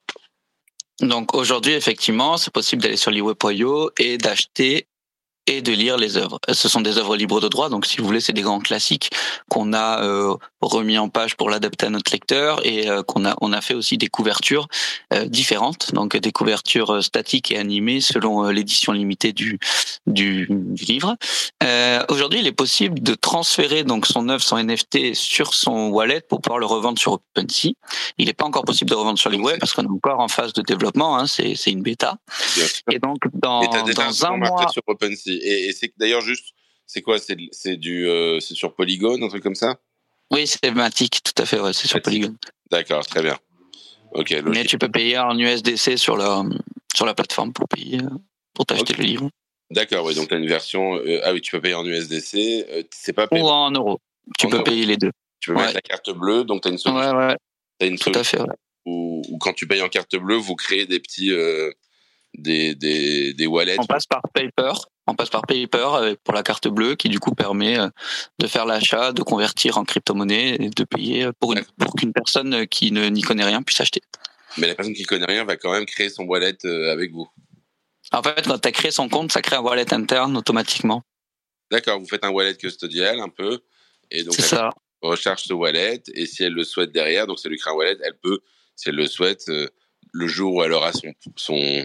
[1.00, 4.86] Donc aujourd'hui, effectivement, c'est possible d'aller sur l'iweb.io et d'acheter
[5.46, 6.38] et de lire les œuvres.
[6.50, 9.10] Ce sont des œuvres libres de droit, donc si vous voulez, c'est des grands classiques
[9.48, 13.36] qu'on a euh, remis en page pour l'adapter à notre lecteur et euh, qu'on a
[13.40, 14.68] on a fait aussi des couvertures
[15.12, 19.58] euh, différentes, donc des couvertures statiques et animées selon l'édition limitée du
[20.06, 21.16] du, du livre.
[22.08, 26.40] Aujourd'hui, il est possible de transférer donc son œuvre, son NFT sur son wallet pour
[26.40, 27.72] pouvoir le revendre sur OpenSea.
[28.18, 30.28] Il n'est pas encore possible de revendre sur les web parce qu'on est encore en
[30.28, 31.16] phase de développement.
[31.16, 32.16] Hein, c'est c'est une bêta.
[32.90, 35.33] Et donc dans, dans un mois sur OpenSea.
[35.42, 36.54] Et, c'est d'ailleurs juste,
[36.86, 39.78] c'est quoi C'est du, euh, c'est sur Polygon, un truc comme ça?
[40.30, 41.60] Oui, c'est Matic, tout à fait.
[41.60, 42.34] Ouais, c'est sur Polygon.
[42.70, 43.38] D'accord, très bien.
[44.12, 44.34] Ok.
[44.46, 46.44] Mais tu peux payer en USDC sur la
[46.94, 47.98] sur la plateforme pour payer
[48.54, 49.30] pour t'acheter le livre.
[49.70, 50.14] D'accord, oui.
[50.14, 50.96] Donc tu as une version.
[50.96, 52.34] Euh, ah oui, tu peux payer en USDC.
[52.36, 54.00] Euh, c'est pas Ou en euros.
[54.38, 55.10] Tu peux payer les deux.
[55.40, 57.16] Tu peux mettre la carte bleue, donc tu as une solution.
[57.16, 57.36] Ouais, ouais.
[57.80, 58.38] As une tout à fait.
[58.86, 61.32] Ou quand tu payes en carte bleue, vous créez des petits
[62.36, 63.76] des, des, des wallets.
[63.78, 64.72] On passe par Paper.
[65.06, 67.88] On passe par Paper pour la carte bleue qui du coup permet euh,
[68.38, 72.66] de faire l'achat, de convertir en crypto-monnaie et de payer pour, une, pour qu'une personne
[72.66, 74.00] qui ne n'y connaît rien puisse acheter.
[74.56, 77.28] Mais la personne qui connaît rien va quand même créer son wallet euh, avec vous.
[78.12, 81.02] En fait, quand tu as créé son compte, ça crée un wallet interne automatiquement.
[81.70, 83.60] D'accord, vous faites un wallet custodial un peu.
[84.10, 84.70] Et donc, elle ça.
[85.02, 86.02] recharge ce wallet.
[86.14, 88.40] Et si elle le souhaite derrière, donc ça lui crée un wallet, elle peut,
[88.76, 89.68] si elle le souhaite, euh,
[90.12, 91.84] le jour où elle aura son, son,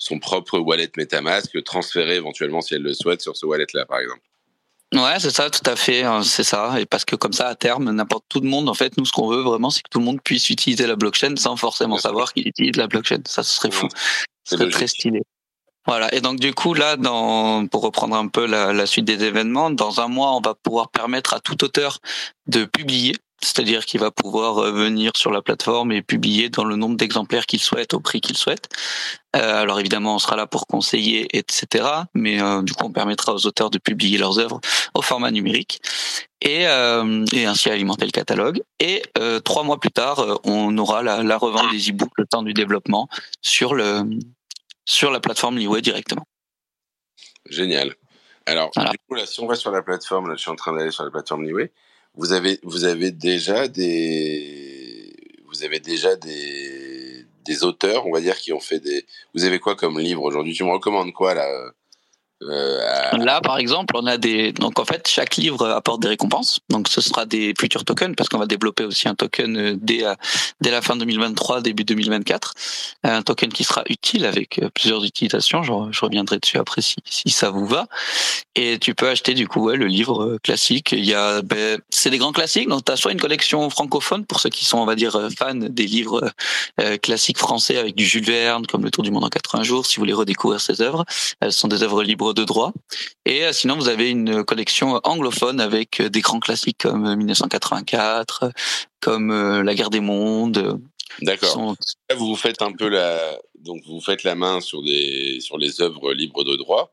[0.00, 4.22] son propre wallet MetaMask, transférer éventuellement si elle le souhaite sur ce wallet-là, par exemple.
[4.92, 6.80] Ouais, c'est ça, tout à fait, hein, c'est ça.
[6.80, 9.12] Et parce que comme ça, à terme, n'importe tout le monde, en fait, nous, ce
[9.12, 12.32] qu'on veut vraiment, c'est que tout le monde puisse utiliser la blockchain sans forcément savoir
[12.32, 13.20] qu'il utilise la blockchain.
[13.26, 13.86] Ça, ce serait fou.
[14.42, 15.20] Ce serait très stylé.
[15.86, 16.12] Voilà.
[16.14, 19.70] Et donc, du coup, là, dans, pour reprendre un peu la, la suite des événements,
[19.70, 21.98] dans un mois, on va pouvoir permettre à tout auteur
[22.46, 26.76] de publier c'est-à-dire qu'il va pouvoir euh, venir sur la plateforme et publier dans le
[26.76, 28.68] nombre d'exemplaires qu'il souhaite, au prix qu'il souhaite.
[29.36, 31.86] Euh, alors évidemment, on sera là pour conseiller, etc.
[32.14, 34.60] Mais euh, du coup, on permettra aux auteurs de publier leurs œuvres
[34.94, 35.80] au format numérique.
[36.42, 38.62] et, euh, et ainsi alimenter le catalogue.
[38.80, 39.02] Et
[39.44, 43.08] trois mois plus tard, on aura la, la revente des e-books le temps du développement
[43.42, 44.02] sur le
[44.86, 46.26] sur la plateforme Liway directement.
[47.48, 47.94] Génial.
[48.46, 48.90] Alors, Voilà.
[48.90, 50.90] du coup, là, si on va sur la plateforme, là, je suis en train d'aller
[50.90, 51.70] sur la plateforme Liway,
[52.14, 55.12] vous avez, vous avez déjà des,
[55.48, 59.58] vous avez déjà des, des auteurs, on va dire, qui ont fait des, vous avez
[59.58, 60.54] quoi comme livre aujourd'hui?
[60.54, 61.72] Tu me recommandes quoi, là?
[62.42, 62.80] Euh,
[63.18, 66.60] Là, par exemple, on a des donc en fait chaque livre apporte des récompenses.
[66.68, 70.04] Donc ce sera des futurs tokens parce qu'on va développer aussi un token euh, dès
[70.04, 70.14] euh,
[70.60, 72.54] dès la fin 2023, début 2024,
[73.04, 75.62] un token qui sera utile avec euh, plusieurs utilisations.
[75.62, 77.88] Je, je reviendrai dessus après si si ça vous va.
[78.54, 80.92] Et tu peux acheter du coup ouais, le livre classique.
[80.92, 82.68] Il y a ben, c'est des grands classiques.
[82.68, 85.54] Donc tu as soit une collection francophone pour ceux qui sont on va dire fans
[85.54, 86.30] des livres
[87.02, 89.86] classiques français avec du Jules Verne comme Le Tour du monde en 80 jours.
[89.86, 91.04] Si vous voulez redécouvrir ces œuvres,
[91.40, 92.72] elles sont des œuvres libres de droit.
[93.24, 97.16] Et euh, sinon, vous avez une collection anglophone avec euh, des grands classiques comme euh,
[97.16, 98.50] 1984, euh,
[99.00, 100.80] comme La guerre des mondes.
[101.22, 101.48] D'accord.
[101.50, 101.76] sont-
[102.08, 103.18] Là, vous faites un peu la,
[103.58, 106.92] donc vous faites la main sur des, sur les œuvres libres de droit.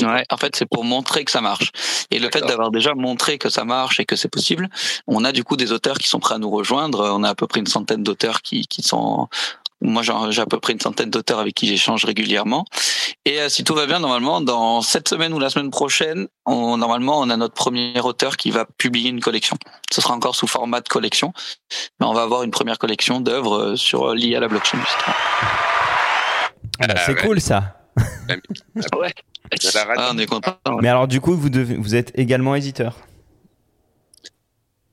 [0.00, 1.70] Ouais, en fait, c'est pour montrer que ça marche.
[2.10, 4.70] Et le fait d'avoir déjà montré que ça marche et que c'est possible,
[5.06, 7.10] on a du coup des auteurs qui sont prêts à nous rejoindre.
[7.14, 9.28] On a à peu près une centaine d'auteurs qui, qui sont...
[9.84, 12.64] Moi, j'en- j'ai à peu près une centaine d'auteurs avec qui j'échange régulièrement.
[13.24, 16.76] Et euh, si tout va bien, normalement, dans cette semaine ou la semaine prochaine, on,
[16.76, 19.56] normalement, on a notre premier auteur qui va publier une collection.
[19.92, 21.32] Ce sera encore sous format de collection,
[22.00, 24.78] mais on va avoir une première collection d'œuvres euh, sur euh, liées à la blockchain.
[24.78, 25.16] justement.
[26.80, 27.26] Ah bah, c'est ouais.
[27.26, 27.76] cool ça.
[28.98, 29.12] Ouais.
[29.74, 30.56] Ah, on est content.
[30.80, 32.96] Mais alors du coup, vous, devez, vous êtes également éditeur?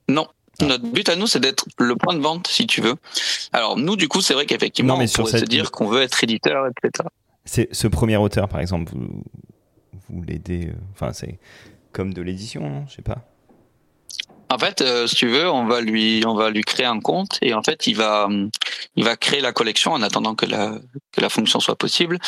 [0.08, 0.26] Non.
[0.66, 2.94] Notre but à nous, c'est d'être le point de vente, si tu veux.
[3.52, 6.22] Alors, nous, du coup, c'est vrai qu'effectivement, on sur pourrait se dire qu'on veut être
[6.24, 7.08] éditeur, etc.
[7.44, 9.22] C'est ce premier auteur, par exemple, vous,
[10.08, 10.68] vous l'aidez.
[10.68, 11.38] euh, Enfin, c'est
[11.92, 13.18] comme de l'édition, non Je sais pas.
[14.52, 17.38] En fait, euh, si tu veux, on va lui, on va lui créer un compte
[17.40, 18.28] et en fait, il va,
[18.96, 20.74] il va créer la collection en attendant que la,
[21.12, 22.18] que la fonction soit possible.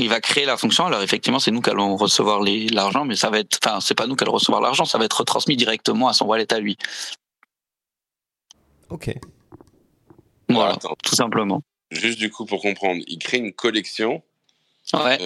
[0.00, 0.86] Il va créer la fonction.
[0.86, 3.94] Alors effectivement, c'est nous qui allons recevoir les- l'argent, mais ça va être, enfin, c'est
[3.94, 6.58] pas nous qui allons recevoir l'argent, ça va être retransmis directement à son wallet à
[6.58, 6.76] lui.
[8.90, 9.14] Ok.
[10.48, 11.62] Voilà, Attends, tout simplement.
[11.90, 14.22] juste du coup pour comprendre, il crée une collection.
[14.94, 15.18] Ouais.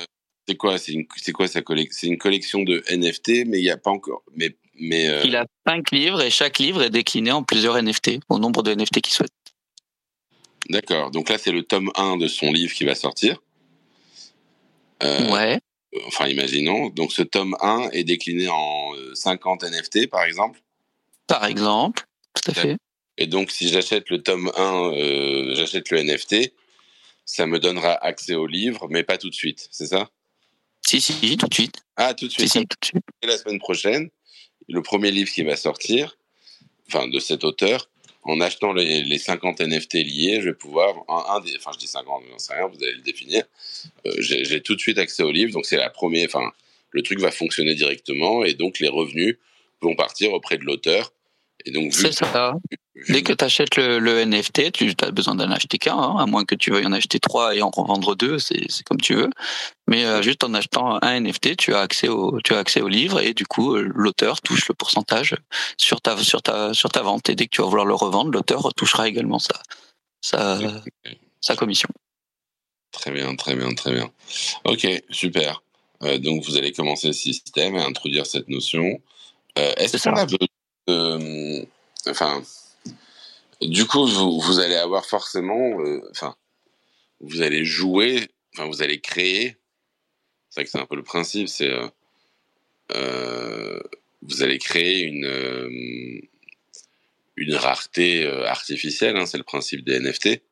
[0.49, 3.63] C'est quoi C'est une, c'est quoi sa collection C'est une collection de NFT, mais il
[3.63, 4.25] n'y a pas encore.
[4.35, 8.19] Mais, mais euh, Il a cinq livres et chaque livre est décliné en plusieurs NFT,
[8.29, 9.31] au nombre de NFT qu'il souhaite.
[10.69, 11.13] d'accord.
[11.13, 13.41] Donc là, c'est le tome 1 de son livre qui va sortir.
[15.05, 15.61] Euh, Ouais.
[16.07, 16.89] Enfin, imaginons.
[16.89, 20.61] Donc ce tome 1 est décliné en euh, 50 NFT, par exemple.
[21.29, 22.03] Par exemple.
[22.35, 22.77] Tout à fait.
[23.19, 26.55] Et donc, si j'achète le tome 1, euh, j'achète le NFT,
[27.25, 30.11] ça me donnera accès au livre, mais pas tout de suite, c'est ça?
[30.87, 31.77] Si, si, tout de suite.
[31.97, 32.49] Ah, tout de suite.
[32.49, 33.05] si, tout de suite.
[33.23, 34.11] Et la semaine prochaine,
[34.69, 36.17] le premier livre qui va sortir,
[36.89, 37.89] enfin de cet auteur,
[38.25, 41.79] en achetant les, les 50 NFT liés, je vais pouvoir, un, un des, enfin je
[41.79, 43.45] dis 50, j'en sais rien, vous allez le définir,
[44.07, 46.53] euh, j'ai tout de suite accès au livre, donc c'est la première, enfin
[46.91, 49.39] le truc va fonctionner directement et donc les revenus
[49.81, 51.13] vont partir auprès de l'auteur.
[51.65, 52.55] Et donc vu C'est ça.
[52.95, 56.17] vu- Dès que tu achètes le, le NFT, tu as besoin d'en acheter qu'un, hein,
[56.19, 59.15] à moins que tu veuilles en acheter trois et en revendre deux, c'est comme tu
[59.15, 59.31] veux.
[59.89, 62.89] Mais euh, juste en achetant un NFT, tu as accès au, tu as accès au
[62.89, 65.37] livre et du coup euh, l'auteur touche le pourcentage
[65.77, 67.29] sur ta sur ta sur ta vente.
[67.31, 69.55] Et dès que tu vas vouloir le revendre, l'auteur touchera également sa
[70.21, 70.59] sa
[71.41, 71.89] sa commission.
[72.93, 74.11] Très bien, très bien, très bien.
[74.65, 75.63] Ok, super.
[76.03, 79.01] Euh, donc vous allez commencer le système et introduire cette notion.
[79.59, 80.23] Euh, Est-ce C'est qu'on ça.
[80.23, 80.39] a besoin
[80.87, 81.67] de-
[82.09, 82.43] Enfin,
[83.61, 85.81] du coup, vous, allez avoir forcément...
[85.81, 86.37] euh, Enfin,
[87.21, 89.57] vous allez jouer, enfin, vous allez créer.
[90.51, 91.71] C'est vrai que c'est un peu le principe, c'est...
[91.71, 91.89] euh,
[92.95, 93.81] euh,
[94.23, 95.25] vous allez créer une...
[95.25, 96.21] euh,
[97.37, 100.43] une rareté euh, artificielle, hein, c'est le principe des NFT.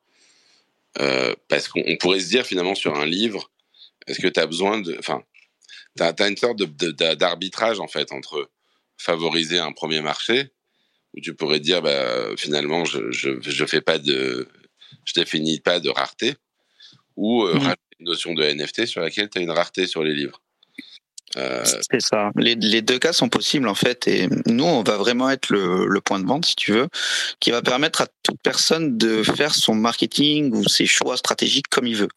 [0.99, 3.51] Euh, parce qu'on on pourrait se dire finalement sur un livre,
[4.07, 4.97] est-ce que tu as besoin de...
[4.99, 5.23] Enfin,
[5.97, 8.51] tu as, une sorte d'arbitrage en fait entre
[9.01, 10.51] favoriser un premier marché,
[11.15, 14.47] où tu pourrais dire bah, finalement je, je, je fais pas de...
[15.05, 16.35] Je définis pas de rareté,
[17.17, 20.15] ou euh, rajouter une notion de NFT sur laquelle tu as une rareté sur les
[20.15, 20.41] livres.
[21.37, 22.31] Euh, C'est ça.
[22.37, 25.87] Les, les deux cas sont possibles en fait, et nous on va vraiment être le,
[25.87, 26.89] le point de vente, si tu veux,
[27.39, 31.87] qui va permettre à toute personne de faire son marketing ou ses choix stratégiques comme
[31.87, 32.13] il veut.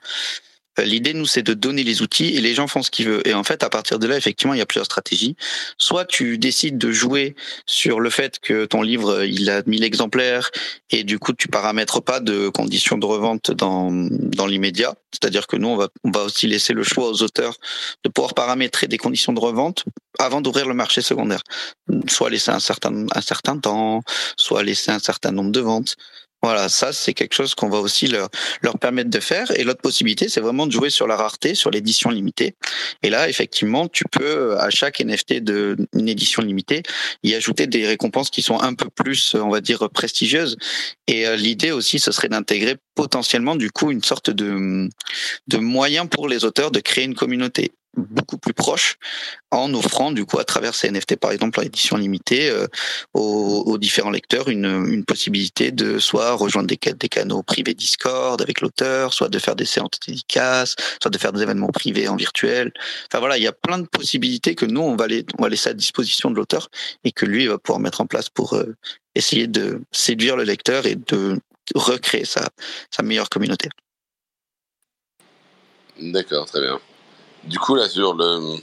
[0.79, 3.21] Euh, l'idée, nous, c'est de donner les outils et les gens font ce qu'ils veulent.
[3.25, 5.35] Et en fait, à partir de là, effectivement, il y a plusieurs stratégies.
[5.77, 10.51] Soit tu décides de jouer sur le fait que ton livre, il a 1000 exemplaires
[10.89, 14.95] et du coup, tu paramètres pas de conditions de revente dans, dans l'immédiat.
[15.11, 17.55] C'est-à-dire que nous, on va, on va aussi laisser le choix aux auteurs
[18.03, 19.85] de pouvoir paramétrer des conditions de revente
[20.19, 21.41] avant d'ouvrir le marché secondaire.
[22.07, 24.01] Soit laisser un certain, un certain temps,
[24.37, 25.95] soit laisser un certain nombre de ventes.
[26.43, 28.27] Voilà, ça c'est quelque chose qu'on va aussi leur,
[28.61, 29.49] leur permettre de faire.
[29.57, 32.55] Et l'autre possibilité, c'est vraiment de jouer sur la rareté, sur l'édition limitée.
[33.01, 36.83] Et là, effectivement, tu peux à chaque NFT d'une édition limitée
[37.23, 40.57] y ajouter des récompenses qui sont un peu plus, on va dire, prestigieuses.
[41.07, 44.89] Et euh, l'idée aussi, ce serait d'intégrer potentiellement du coup une sorte de
[45.47, 48.97] de moyen pour les auteurs de créer une communauté beaucoup plus proche
[49.51, 52.67] en offrant du coup à travers ces NFT par exemple en édition limitée euh,
[53.13, 58.41] aux, aux, différents lecteurs une, une possibilité de soit rejoindre des, des canaux privés Discord
[58.41, 62.15] avec l'auteur, soit de faire des séances dédicaces, soit de faire des événements privés en
[62.15, 62.71] virtuel.
[63.07, 65.49] Enfin voilà, il y a plein de possibilités que nous on va, les, on va
[65.49, 66.69] laisser à disposition de l'auteur
[67.03, 68.75] et que lui va pouvoir mettre en place pour euh,
[69.15, 71.39] essayer de séduire le lecteur et de
[71.75, 72.49] recréer sa,
[72.91, 73.69] sa meilleure communauté.
[75.99, 76.79] D'accord, très bien.
[77.45, 78.57] Du coup, là, sur le.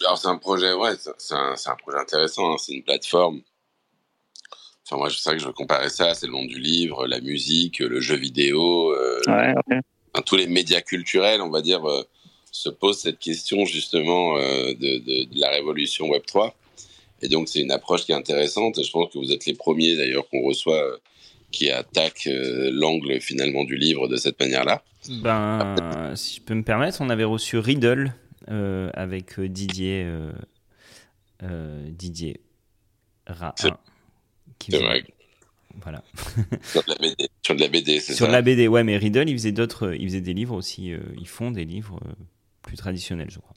[0.00, 3.40] Alors, c'est un projet, ouais, c'est un, un, projet intéressant, hein, c'est une plateforme.
[4.84, 7.20] Enfin, moi, je sais que je veux comparer ça, c'est le nom du livre, la
[7.20, 9.80] musique, le jeu vidéo, euh, ouais, okay.
[10.12, 12.02] enfin, tous les médias culturels, on va dire, euh,
[12.52, 16.52] se posent cette question justement euh, de, de, de, la révolution Web3.
[17.22, 18.78] Et donc, c'est une approche qui est intéressante.
[18.78, 20.98] Et je pense que vous êtes les premiers d'ailleurs qu'on reçoit
[21.56, 24.82] qui attaquent euh, l'angle finalement du livre de cette manière-là.
[25.22, 28.12] Ben, si je peux me permettre, on avait reçu Riddle
[28.50, 30.06] euh, avec Didier
[31.42, 32.40] euh, Didier
[33.26, 33.54] Ra.
[34.58, 34.82] Qui faisait...
[34.82, 35.04] vrai.
[35.82, 36.02] Voilà.
[36.62, 38.16] sur de la BD, sur de la BD, c'est ça.
[38.16, 40.92] Sur de la BD, ouais, mais Riddle, il faisait d'autres, il faisait des livres aussi.
[41.18, 42.00] ils font des livres
[42.62, 43.54] plus traditionnels, je crois.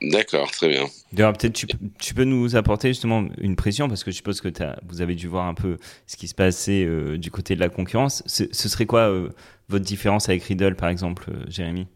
[0.00, 0.86] D'accord, très bien.
[1.12, 1.66] D'ailleurs, peut-être tu,
[1.98, 5.14] tu, peux nous apporter justement une pression parce que je suppose que as, vous avez
[5.14, 8.22] dû voir un peu ce qui se passait euh, du côté de la concurrence.
[8.26, 9.30] Ce, ce serait quoi euh,
[9.68, 11.86] votre différence avec Riddle, par exemple, euh, Jérémy?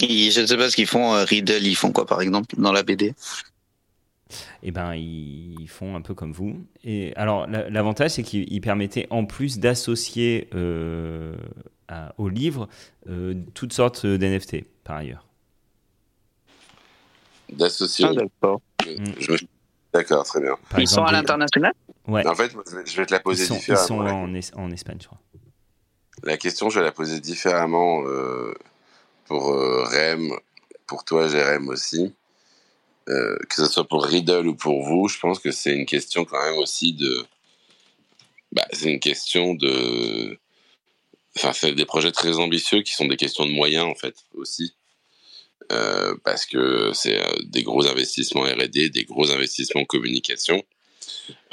[0.00, 1.12] Et Je ne sais pas ce qu'ils font.
[1.24, 3.14] Riddle, ils font quoi, par exemple, dans la BD
[4.62, 6.66] eh ben, ils font un peu comme vous.
[6.82, 11.36] Et alors, l'avantage, c'est qu'ils permettaient en plus d'associer euh,
[12.16, 12.68] au livre
[13.08, 15.26] euh, toutes sortes d'NFT, par ailleurs
[17.50, 18.06] d'associer.
[18.08, 18.60] Ah, d'accord.
[19.18, 19.36] Je...
[19.92, 20.56] D'accord, très bien.
[20.68, 21.72] Par Ils exemple, sont à l'international
[22.06, 22.26] Ouais.
[22.26, 22.52] En fait,
[22.84, 24.26] je vais te la poser ils sont, différemment.
[24.28, 25.20] Ils sont en, es en, Espagne, je crois.
[26.22, 28.54] La question, je vais la poser différemment euh,
[29.26, 30.38] pour euh, Rem,
[30.86, 32.14] pour toi, Jérém aussi.
[33.08, 36.24] Euh, que ce soit pour Riddle ou pour vous, je pense que c'est une question
[36.24, 37.26] quand même aussi de.
[38.52, 40.38] Bah, c'est une question de.
[41.36, 44.74] Enfin, c'est des projets très ambitieux qui sont des questions de moyens, en fait, aussi.
[45.72, 50.62] Euh, parce que c'est euh, des gros investissements R&D, des gros investissements en communication.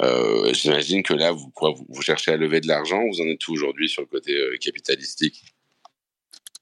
[0.02, 1.50] Euh, J'imagine que là, vous,
[1.88, 3.02] vous, cherchez à lever de l'argent.
[3.10, 5.51] Vous en êtes où aujourd'hui sur le côté capitalistique?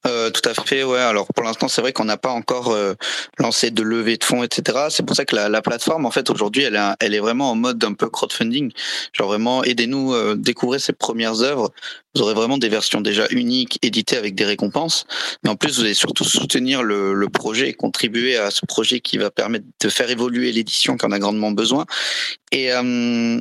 [0.06, 0.98] Euh, tout à fait, ouais.
[0.98, 2.94] Alors pour l'instant, c'est vrai qu'on n'a pas encore euh,
[3.38, 4.86] lancé de levée de fonds, etc.
[4.88, 7.54] C'est pour ça que la, la plateforme, en fait, aujourd'hui, elle, elle est vraiment en
[7.54, 8.72] mode un peu crowdfunding.
[9.12, 11.70] Genre vraiment, aidez-nous euh, découvrir ces premières œuvres.
[12.14, 15.06] Vous aurez vraiment des versions déjà uniques, éditées avec des récompenses.
[15.44, 19.00] Mais en plus, vous allez surtout soutenir le, le projet et contribuer à ce projet
[19.00, 21.84] qui va permettre de faire évoluer l'édition qui en a grandement besoin.
[22.52, 23.38] Et euh,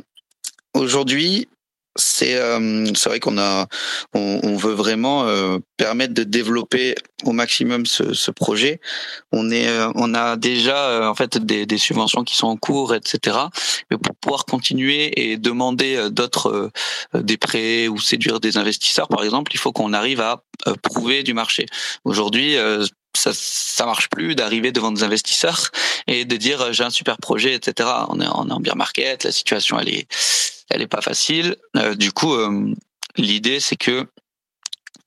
[0.74, 1.48] aujourd'hui,
[1.96, 3.66] c'est euh, c'est vrai qu'on a
[4.14, 8.80] on, on, veut vraiment euh, permettre de développer au maximum ce, ce projet.
[9.32, 12.56] On est euh, on a déjà euh, en fait des, des, subventions qui sont en
[12.56, 13.38] cours, etc.
[13.90, 16.70] Mais pour pouvoir continuer et demander euh, d'autres
[17.14, 20.42] des prêts ou séduire des investisseurs, par exemple, il faut qu'on arrive à
[20.82, 21.66] prouver du marché.
[22.04, 22.56] Aujourd'hui,
[23.16, 25.70] ça ça marche plus d'arriver devant des investisseurs
[26.06, 29.24] et de dire j'ai un super projet etc on est on est en bear market
[29.24, 30.06] la situation elle est
[30.70, 31.56] elle est pas facile.
[31.76, 32.72] Euh, du coup euh,
[33.16, 34.06] l'idée c'est que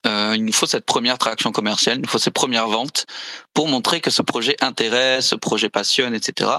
[0.06, 3.06] euh, il nous faut cette première traction commerciale, il nous faut ces premières ventes
[3.54, 6.50] pour montrer que ce projet intéresse, ce projet passionne, etc.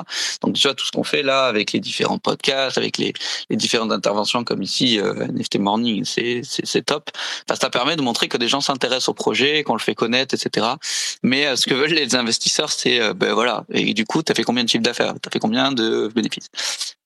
[0.42, 3.12] Donc déjà tout ce qu'on fait là avec les différents podcasts, avec les,
[3.50, 7.10] différentes interventions comme ici euh, NFT Morning, c'est top.
[7.48, 10.34] Enfin, ça permet de montrer que des gens s'intéressent au projet, qu'on le fait connaître,
[10.34, 10.66] etc.
[11.22, 13.64] Mais euh, ce que veulent les investisseurs, c'est euh, ben voilà.
[13.72, 15.14] Et du coup, t'as fait combien de chiffre d'affaires?
[15.20, 16.48] T'as fait combien de bénéfices?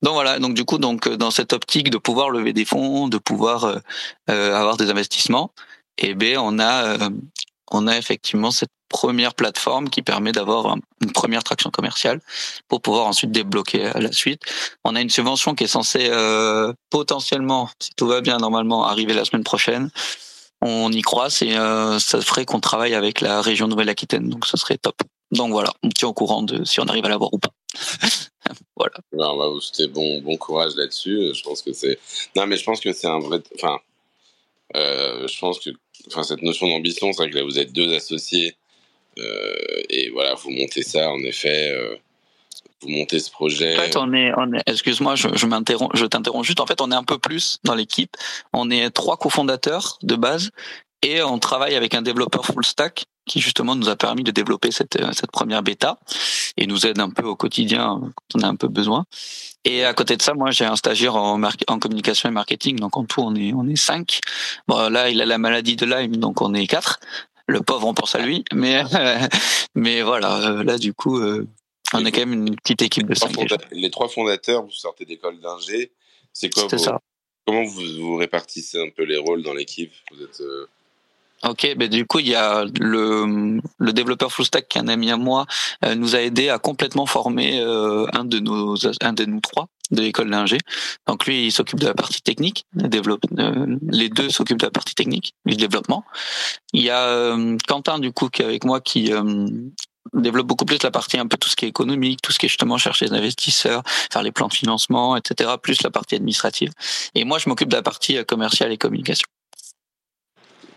[0.03, 0.39] Donc voilà.
[0.39, 3.81] Donc du coup, donc dans cette optique de pouvoir lever des fonds, de pouvoir
[4.29, 5.53] avoir des investissements
[5.99, 7.11] et B, on a, euh,
[7.71, 12.21] on a effectivement cette première plateforme qui permet d'avoir une première traction commerciale
[12.69, 14.43] pour pouvoir ensuite débloquer la suite.
[14.85, 19.13] On a une subvention qui est censée euh, potentiellement, si tout va bien normalement, arriver
[19.13, 19.91] la semaine prochaine.
[20.63, 21.55] on y croit, c'est
[21.99, 24.97] ça ferait qu'on travaille avec la région Nouvelle-Aquitaine, donc ce serait top.
[25.31, 27.53] Donc voilà, on tient au courant de si on arrive à l'avoir ou pas.
[28.77, 28.95] voilà.
[29.13, 31.35] Non, bah, c'était bon, bon courage là-dessus.
[31.35, 31.99] Je pense que c'est.
[32.35, 33.43] Non, mais je pense que c'est un vrai.
[33.55, 33.79] Enfin,
[34.77, 35.71] euh, je pense que,
[36.11, 38.57] enfin, cette notion d'ambition, c'est que là, vous êtes deux associés
[39.19, 41.11] euh, et voilà, vous montez ça.
[41.11, 41.97] En effet, euh,
[42.83, 43.77] vous montez ce projet.
[43.77, 44.33] En fait, on est,
[44.67, 46.61] excuse-moi, je t'interromps juste.
[46.61, 48.17] En fait, on est un peu plus dans l'équipe.
[48.53, 50.51] On est trois cofondateurs de base
[51.03, 54.73] et on travaille avec un développeur full stack qui justement nous a permis de développer
[54.73, 55.99] cette, euh, cette première bêta
[56.57, 59.05] et nous aide un peu au quotidien quand on a un peu besoin.
[59.65, 62.97] Et à côté de ça, moi j'ai un stagiaire en, en communication et marketing, donc
[62.97, 64.21] en tout on est on est cinq.
[64.67, 66.99] Bon là il a la maladie de Lyme, donc on est quatre.
[67.47, 68.83] Le pauvre on pense à lui, mais
[69.75, 71.47] mais voilà euh, là du coup euh,
[71.95, 73.33] on est quand même une petite équipe de cinq.
[73.71, 75.93] Les trois fondateurs, vous sortez d'école d'ingé.
[76.33, 77.01] C'est quoi ça.
[77.47, 79.93] Comment vous, vous répartissez un peu les rôles dans l'équipe?
[80.11, 80.43] Vous êtes
[81.45, 84.89] Ok, ben du coup il y a le, le développeur full stack qui est un
[84.89, 85.47] ami à moi
[85.85, 89.69] euh, nous a aidé à complètement former euh, un de nos un de nous trois
[89.93, 90.59] de l'école d'ingé.
[91.07, 94.73] Donc lui il s'occupe de la partie technique, développe, euh, les deux s'occupent de la
[94.73, 96.05] partie technique, du développement.
[96.73, 97.37] Il y a
[97.69, 99.13] Quentin du coup qui est avec moi qui
[100.13, 102.47] développe beaucoup plus la partie un peu tout ce qui est économique, tout ce qui
[102.47, 103.83] est justement chercher des investisseurs,
[104.13, 105.53] faire les plans de financement, etc.
[105.63, 106.73] Plus la partie administrative.
[107.15, 109.29] Et moi je m'occupe de la partie commerciale et communication.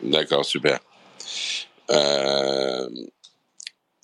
[0.04, 0.80] D'accord, super.
[1.90, 2.90] Euh,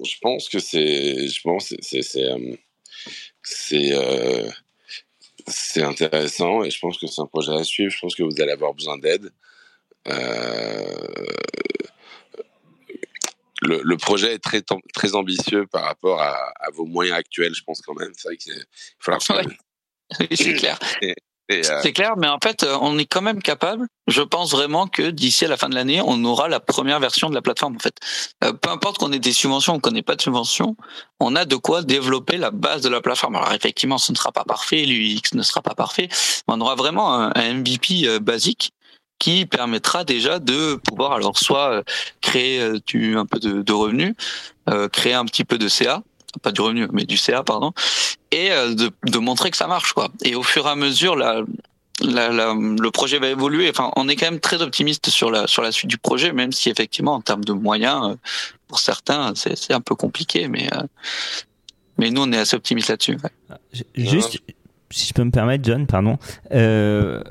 [0.04, 2.28] je pense que c'est, je pense c'est c'est
[3.44, 4.50] c'est euh,
[5.48, 7.92] c'est intéressant et je pense que c'est un projet à suivre.
[7.92, 9.32] Je pense que vous allez avoir besoin d'aide.
[10.08, 11.26] Euh,
[13.62, 14.62] le, le, projet est très
[14.94, 17.54] très ambitieux par rapport à, à, vos moyens actuels.
[17.56, 18.12] Je pense quand même.
[18.16, 18.54] C'est vrai qu'il
[19.06, 19.46] va falloir.
[20.20, 20.80] Oui, c'est clair.
[21.04, 21.14] Euh,
[21.50, 23.88] c'est clair, mais en fait, euh, on est quand même capable.
[24.08, 27.30] Je pense vraiment que d'ici à la fin de l'année, on aura la première version
[27.30, 27.76] de la plateforme.
[27.76, 27.96] En fait,
[28.44, 30.76] euh, peu importe qu'on ait des subventions ou qu'on n'ait pas de subventions,
[31.20, 33.38] on a de quoi développer la base de la plateforme.
[33.38, 36.10] Alors effectivement, ce ne sera pas parfait, l'UX ne sera pas parfait,
[36.48, 38.72] mais on aura vraiment un, MVP basique
[39.20, 41.84] qui permettra déjà de pouvoir alors soit
[42.22, 44.16] créer un peu de, de revenus,
[44.92, 46.04] créer un petit peu de CA,
[46.42, 47.74] pas du revenu, mais du CA, pardon,
[48.32, 50.10] et euh, de, de, montrer que ça marche, quoi.
[50.24, 51.42] Et au fur et à mesure, la,
[52.02, 53.70] la, la, le projet va évoluer.
[53.70, 56.52] Enfin, on est quand même très optimiste sur la sur la suite du projet, même
[56.52, 58.16] si effectivement, en termes de moyens, euh,
[58.68, 60.84] pour certains, c'est un peu compliqué, mais euh,
[61.98, 63.18] mais nous, on est assez optimiste là-dessus.
[63.96, 64.40] Juste,
[64.92, 66.18] si je peux me permettre, John, pardon.
[66.52, 67.24] Euh,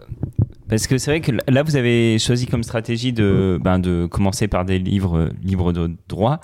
[0.68, 4.48] parce que c'est vrai que là, vous avez choisi comme stratégie de, ben, de commencer
[4.48, 6.40] par des livres libres de droit.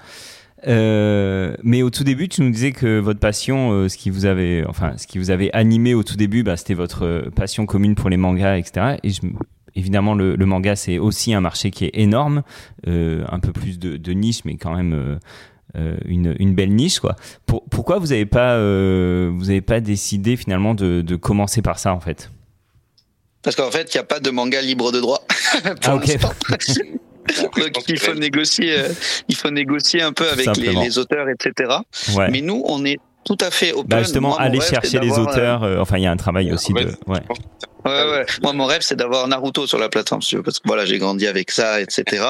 [0.66, 4.26] Euh, mais au tout début, tu nous disais que votre passion, euh, ce qui vous
[4.26, 7.66] avait, enfin, ce qui vous avait animé au tout début, bah, c'était votre euh, passion
[7.66, 8.96] commune pour les mangas, etc.
[9.02, 9.20] Et je,
[9.74, 12.42] évidemment, le, le manga, c'est aussi un marché qui est énorme,
[12.86, 15.18] un peu plus de, de, niche, mais quand même
[16.04, 17.16] une, une, belle niche, quoi.
[17.46, 21.94] Pour, pourquoi vous n'avez pas, vous avez pas décidé finalement de, de commencer par ça,
[21.94, 22.30] en fait?
[23.42, 25.24] Parce qu'en fait, il n'y a pas de manga libre de droit.
[25.62, 26.00] pour ah,
[27.74, 28.88] Donc il faut négocier, euh,
[29.28, 31.76] il faut négocier un peu avec les, les, auteurs, etc.
[32.16, 32.30] Ouais.
[32.30, 33.86] Mais nous, on est tout à fait open.
[33.86, 35.62] Bah justement, aller chercher les euh, auteurs.
[35.62, 36.86] Euh, enfin, il y a un travail aussi de.
[37.06, 37.20] Ouais.
[37.84, 38.26] Ouais, ouais.
[38.42, 41.50] Moi, mon rêve, c'est d'avoir Naruto sur la plateforme, parce que voilà, j'ai grandi avec
[41.50, 42.26] ça, etc.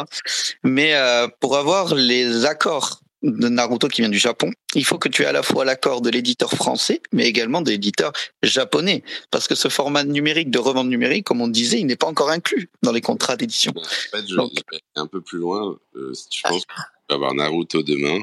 [0.63, 5.09] Mais euh, pour avoir les accords de Naruto qui vient du Japon, il faut que
[5.09, 8.13] tu aies à la fois l'accord de l'éditeur français, mais également de l'éditeur
[8.43, 9.03] japonais.
[9.31, 12.31] Parce que ce format numérique de revente numérique, comme on disait, il n'est pas encore
[12.31, 13.73] inclus dans les contrats d'édition.
[13.77, 15.79] En fait, je vais un peu plus loin.
[15.97, 16.65] Euh, si tu penses
[17.09, 18.21] avoir Naruto demain,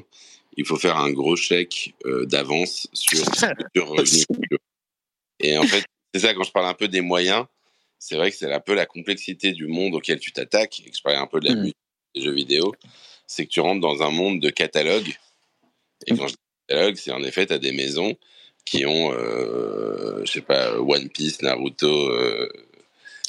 [0.58, 4.24] il faut faire un gros chèque euh, d'avance sur, sur revenu.
[5.40, 7.46] Et en fait, c'est ça, quand je parle un peu des moyens,
[8.00, 10.98] c'est vrai que c'est un peu la complexité du monde auquel tu t'attaques, et que
[10.98, 11.72] je parlais un peu de la mmh.
[12.16, 12.74] des jeux vidéo
[13.30, 15.16] c'est que tu rentres dans un monde de catalogue.
[16.08, 18.18] Et quand je dis catalogue, c'est en effet, tu as des maisons
[18.66, 22.10] qui ont, euh, je sais pas, One Piece, Naruto.
[22.10, 22.50] Euh...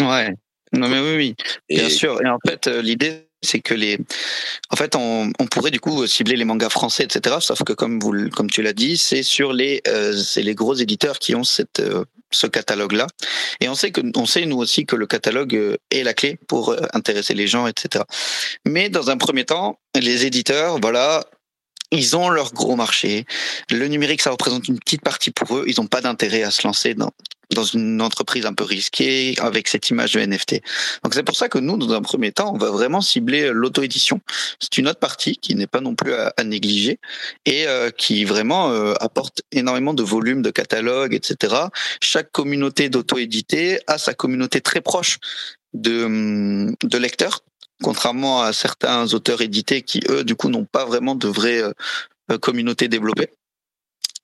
[0.00, 0.34] Ouais.
[0.72, 1.36] Non, mais oui, oui.
[1.68, 2.20] Bien sûr.
[2.24, 3.98] Et en fait, euh, l'idée, c'est que les,
[4.70, 7.36] en fait, on, on, pourrait du coup cibler les mangas français, etc.
[7.40, 10.74] Sauf que comme vous, comme tu l'as dit, c'est sur les, euh, c'est les gros
[10.74, 13.06] éditeurs qui ont cette, euh, ce catalogue-là.
[13.60, 16.38] Et on sait que, on sait nous aussi que le catalogue euh, est la clé
[16.48, 18.04] pour intéresser les gens, etc.
[18.66, 21.24] Mais dans un premier temps, les éditeurs, voilà,
[21.92, 23.24] ils ont leur gros marché.
[23.70, 25.64] Le numérique, ça représente une petite partie pour eux.
[25.66, 27.10] Ils n'ont pas d'intérêt à se lancer dans,
[27.54, 30.60] dans une entreprise un peu risquée avec cette image de NFT.
[31.02, 34.20] Donc c'est pour ça que nous, dans un premier temps, on va vraiment cibler l'auto-édition.
[34.60, 36.98] C'est une autre partie qui n'est pas non plus à, négliger
[37.46, 41.54] et euh, qui vraiment euh, apporte énormément de volume de catalogue, etc.
[42.02, 45.18] Chaque communauté d'auto-édité a sa communauté très proche
[45.74, 47.40] de, de lecteurs
[47.82, 52.38] contrairement à certains auteurs édités qui, eux, du coup, n'ont pas vraiment de vraie euh,
[52.38, 53.30] communauté développée.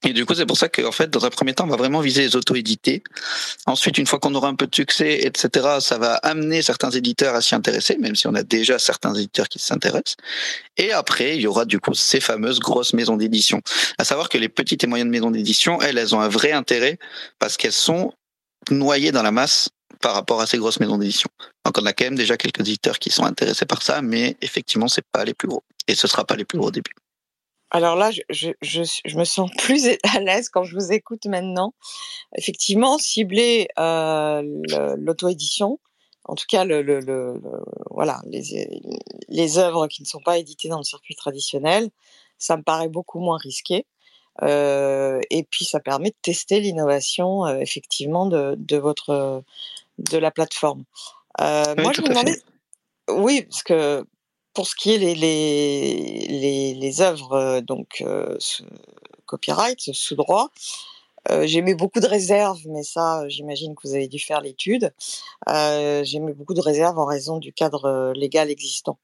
[0.07, 1.99] Et du coup, c'est pour ça qu'en fait, dans un premier temps, on va vraiment
[1.99, 3.03] viser les auto-édités.
[3.65, 7.35] Ensuite, une fois qu'on aura un peu de succès, etc., ça va amener certains éditeurs
[7.35, 10.15] à s'y intéresser, même si on a déjà certains éditeurs qui s'intéressent.
[10.77, 13.61] Et après, il y aura du coup ces fameuses grosses maisons d'édition.
[13.97, 16.99] À savoir que les petites et moyennes maisons d'édition, elles, elles ont un vrai intérêt
[17.37, 18.13] parce qu'elles sont
[18.71, 19.67] noyées dans la masse
[19.99, 21.29] par rapport à ces grosses maisons d'édition.
[21.65, 24.87] Donc on a quand même déjà quelques éditeurs qui sont intéressés par ça, mais effectivement,
[24.87, 25.63] c'est pas les plus gros.
[25.85, 26.93] Et ce sera pas les plus gros au début.
[27.69, 31.25] Alors là, je, je, je, je, me sens plus à l'aise quand je vous écoute
[31.25, 31.73] maintenant.
[32.35, 34.41] Effectivement, cibler euh,
[34.97, 35.79] l'auto-édition,
[36.25, 37.41] en tout cas, le, le, le,
[37.89, 38.81] voilà, les,
[39.29, 41.89] les œuvres qui ne sont pas éditées dans le circuit traditionnel,
[42.37, 43.85] ça me paraît beaucoup moins risqué.
[44.43, 49.43] Euh, et puis, ça permet de tester l'innovation, euh, effectivement, de, de, votre
[49.97, 50.83] de la plateforme.
[51.41, 52.39] Euh, oui, moi, je me demandais,
[53.09, 54.05] oui, parce que
[54.57, 58.35] pour ce qui est les les les, les œuvres euh, donc euh,
[59.27, 60.49] copyright sous droit
[61.29, 64.41] euh, j'ai mis beaucoup de réserves mais ça euh, j'imagine que vous avez dû faire
[64.41, 64.93] l'étude.
[65.47, 68.97] Euh, j'ai mis beaucoup de réserves en raison du cadre légal existant.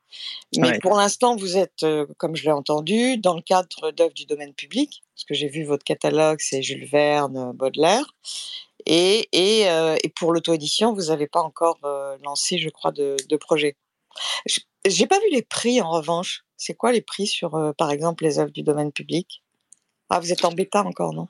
[0.58, 0.80] Mais Ouais.
[0.80, 1.86] pour l'instant vous êtes
[2.18, 5.66] comme je l'ai entendu dans le cadre d'œuvres du domaine public parce que j'ai vu
[5.66, 8.08] votre catalogue c'est Jules Verne Baudelaire.
[8.88, 9.66] Et et,
[10.04, 11.80] et pour l'auto-édition vous n'avez pas encore
[12.24, 13.76] lancé je crois de, de projet
[14.86, 16.44] J'ai pas vu les prix en revanche.
[16.58, 19.44] C'est quoi les prix sur, euh, par exemple, les œuvres du domaine public?
[20.10, 21.28] Ah, vous êtes en bêta encore, non?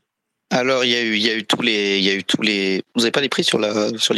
[0.49, 2.23] Alors, il y a eu, il y a eu tous les, il y a eu
[2.23, 2.84] tous les.
[2.95, 4.13] Vous avez pas les prix sur la, sur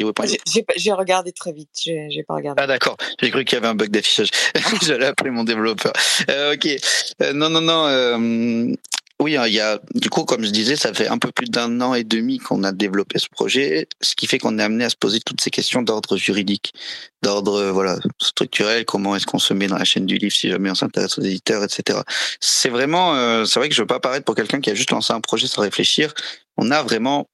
[0.75, 1.69] J'ai regardé très vite.
[1.81, 2.61] J'ai j'ai pas regardé.
[2.61, 4.29] Ah d'accord, j'ai cru qu'il y avait un bug d'affichage.
[4.81, 5.93] J'allais appeler mon développeur.
[6.29, 6.67] Euh, ok,
[7.21, 7.85] Euh, non non non.
[7.87, 8.73] euh,
[9.21, 11.49] oui, hein, il y a du coup, comme je disais, ça fait un peu plus
[11.49, 14.83] d'un an et demi qu'on a développé ce projet, ce qui fait qu'on est amené
[14.83, 16.73] à se poser toutes ces questions d'ordre juridique,
[17.21, 18.83] d'ordre euh, voilà structurel.
[18.83, 21.21] Comment est-ce qu'on se met dans la chaîne du livre si jamais on s'intéresse aux
[21.21, 21.99] éditeurs, etc.
[22.41, 24.91] C'est vraiment, euh, c'est vrai que je veux pas paraître pour quelqu'un qui a juste
[24.91, 26.13] lancé un projet sans réfléchir.
[26.57, 27.27] On a vraiment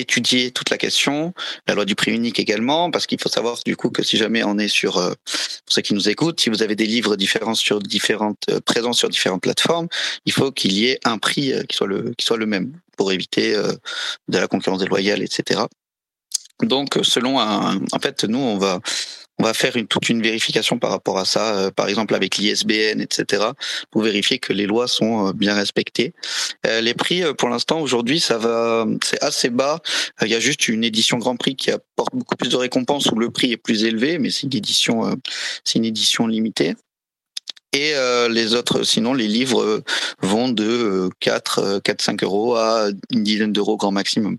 [0.00, 1.32] étudié toute la question,
[1.66, 4.42] la loi du prix unique également, parce qu'il faut savoir du coup que si jamais
[4.44, 7.54] on est sur, euh, pour ceux qui nous écoutent, si vous avez des livres différents
[7.54, 9.88] sur différentes, euh, présents sur différentes plateformes,
[10.26, 12.72] il faut qu'il y ait un prix euh, qui soit le, qui soit le même
[12.96, 15.62] pour éviter de la concurrence déloyale, etc.
[16.62, 18.80] Donc, selon un, en fait, nous, on va,
[19.40, 22.36] on va faire une, toute une vérification par rapport à ça, euh, par exemple avec
[22.36, 23.44] l'ISBN, etc.,
[23.90, 26.12] pour vérifier que les lois sont euh, bien respectées.
[26.66, 29.80] Euh, les prix, euh, pour l'instant, aujourd'hui, ça va, c'est assez bas.
[30.22, 33.06] Euh, Il y a juste une édition Grand Prix qui apporte beaucoup plus de récompenses
[33.06, 35.16] où le prix est plus élevé, mais c'est une édition,
[35.64, 36.74] c'est une édition limitée.
[37.72, 39.82] Et euh, les autres, sinon, les livres
[40.20, 44.38] vont de euh, 4, euh, 4, 5 euros à une dizaine d'euros grand maximum.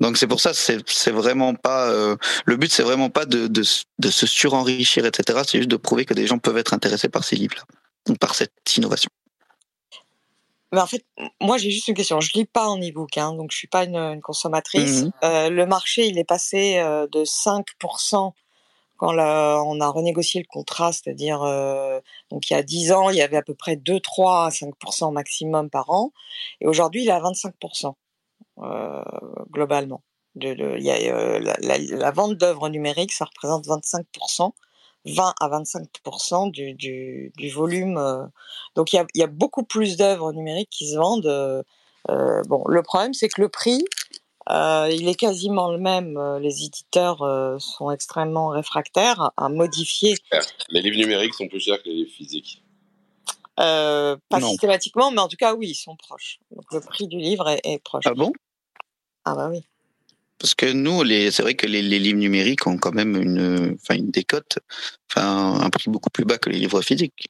[0.00, 3.60] Donc c'est pour ça, c'est vraiment pas euh, le but, c'est vraiment pas de, de,
[3.60, 5.40] s- de se surenrichir, etc.
[5.46, 8.52] C'est juste de prouver que des gens peuvent être intéressés par ces livres-là, par cette
[8.76, 9.10] innovation.
[10.72, 11.04] Mais en fait,
[11.40, 12.20] moi, j'ai juste une question.
[12.20, 15.02] Je lis pas en e-book, hein, donc je suis pas une, une consommatrice.
[15.02, 15.12] Mhm.
[15.24, 18.32] Euh, le marché, il est passé euh, de 5%
[18.96, 21.98] quand la- on a renégocié le contrat, c'est-à-dire, euh,
[22.30, 24.50] donc il y a 10 ans, il y avait à peu près 2, 3 à
[24.50, 26.12] 5% maximum par an.
[26.60, 27.94] Et aujourd'hui, il est à 25%.
[28.58, 29.02] Euh,
[29.50, 30.02] globalement.
[30.36, 34.52] Y a, euh, la, vente d'œuvres numériques, ça représente 25%,
[35.06, 37.96] 20 à 25% du, du, volume.
[37.98, 38.26] euh.
[38.76, 41.64] donc il y a, beaucoup plus d'œuvres numériques qui se vendent.
[42.08, 43.84] bon, le problème, c'est que le prix,
[44.48, 46.18] il est quasiment le même.
[46.40, 50.16] Les éditeurs sont extrêmement réfractaires à modifier,
[50.68, 52.62] Les livres numériques sont plus chers que les livres physiques.
[53.58, 54.48] Euh, pas Non.
[54.48, 56.38] systématiquement, mais en tout cas, oui, ils sont proches.
[56.50, 58.04] Donc le prix du livre est, est proche.
[58.06, 58.32] Ah bon?
[59.24, 59.62] Ah bah oui.
[60.38, 63.76] Parce que nous, les, c'est vrai que les, les livres numériques ont quand même une,
[63.82, 64.58] enfin une décote,
[65.10, 67.28] enfin un prix beaucoup plus bas que les livres physiques.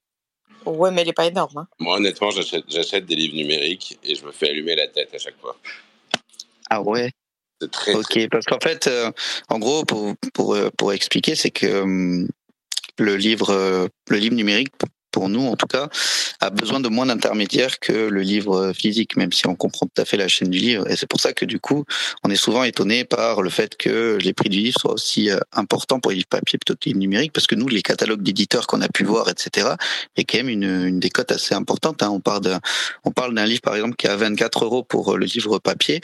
[0.64, 1.58] Ouais, mais il est pas énorme.
[1.58, 1.68] Hein.
[1.80, 5.18] Moi, honnêtement, j'achète j'achète des livres numériques et je me fais allumer la tête à
[5.18, 5.56] chaque fois.
[6.68, 7.10] Ah ouais?
[7.60, 9.10] C'est très, Ok, parce qu'en fait, euh,
[9.48, 12.28] en gros, pour pour euh, pour expliquer, c'est que hum,
[12.98, 14.72] le livre euh, le livre numérique
[15.10, 15.88] pour nous en tout cas
[16.40, 20.04] a besoin de moins d'intermédiaires que le livre physique même si on comprend tout à
[20.04, 21.84] fait la chaîne du livre et c'est pour ça que du coup
[22.22, 25.38] on est souvent étonné par le fait que les prix du livre soient aussi euh,
[25.52, 28.66] importants pour les livres papier plutôt que les numériques parce que nous les catalogues d'éditeurs
[28.66, 29.76] qu'on a pu voir etc a
[30.16, 32.10] quand même une, décote assez importante hein.
[32.10, 36.00] on parle d'un livre par exemple qui est à 24 euros pour le livre papier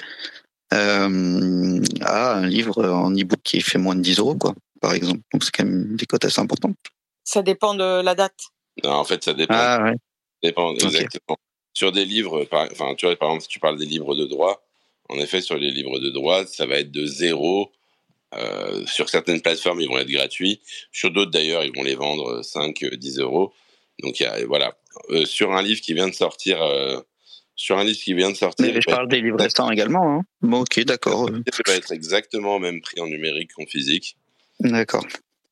[0.73, 5.21] euh, à un livre en e-book qui fait moins de 10 euros quoi par exemple
[5.33, 6.77] donc c'est quand même une décote assez importante
[7.25, 8.39] Ça dépend de la date.
[8.85, 9.55] Non, en fait, ça dépend.
[9.57, 9.95] ah ouais
[10.43, 11.39] dépend exactement.
[11.75, 14.27] Sur des livres, par, enfin, tu vois, par exemple, si tu parles des livres de
[14.27, 14.63] droit,
[15.09, 17.73] en effet, sur les livres de droit, ça va être de 0
[18.35, 20.61] Euh, sur certaines plateformes, ils vont être gratuits.
[20.93, 23.53] Sur d'autres, d'ailleurs, ils vont les vendre 5, 10 euros.
[24.03, 24.77] Donc, voilà.
[25.25, 26.59] sur un livre qui vient de sortir,
[27.55, 28.67] sur un livre qui vient de sortir.
[28.67, 30.19] Mais je parle des livres restants également.
[30.19, 30.23] Hein.
[30.43, 31.31] Bon, ok, d'accord.
[31.53, 34.17] Ça va être exactement au même prix en numérique qu'en physique.
[34.61, 35.07] D'accord.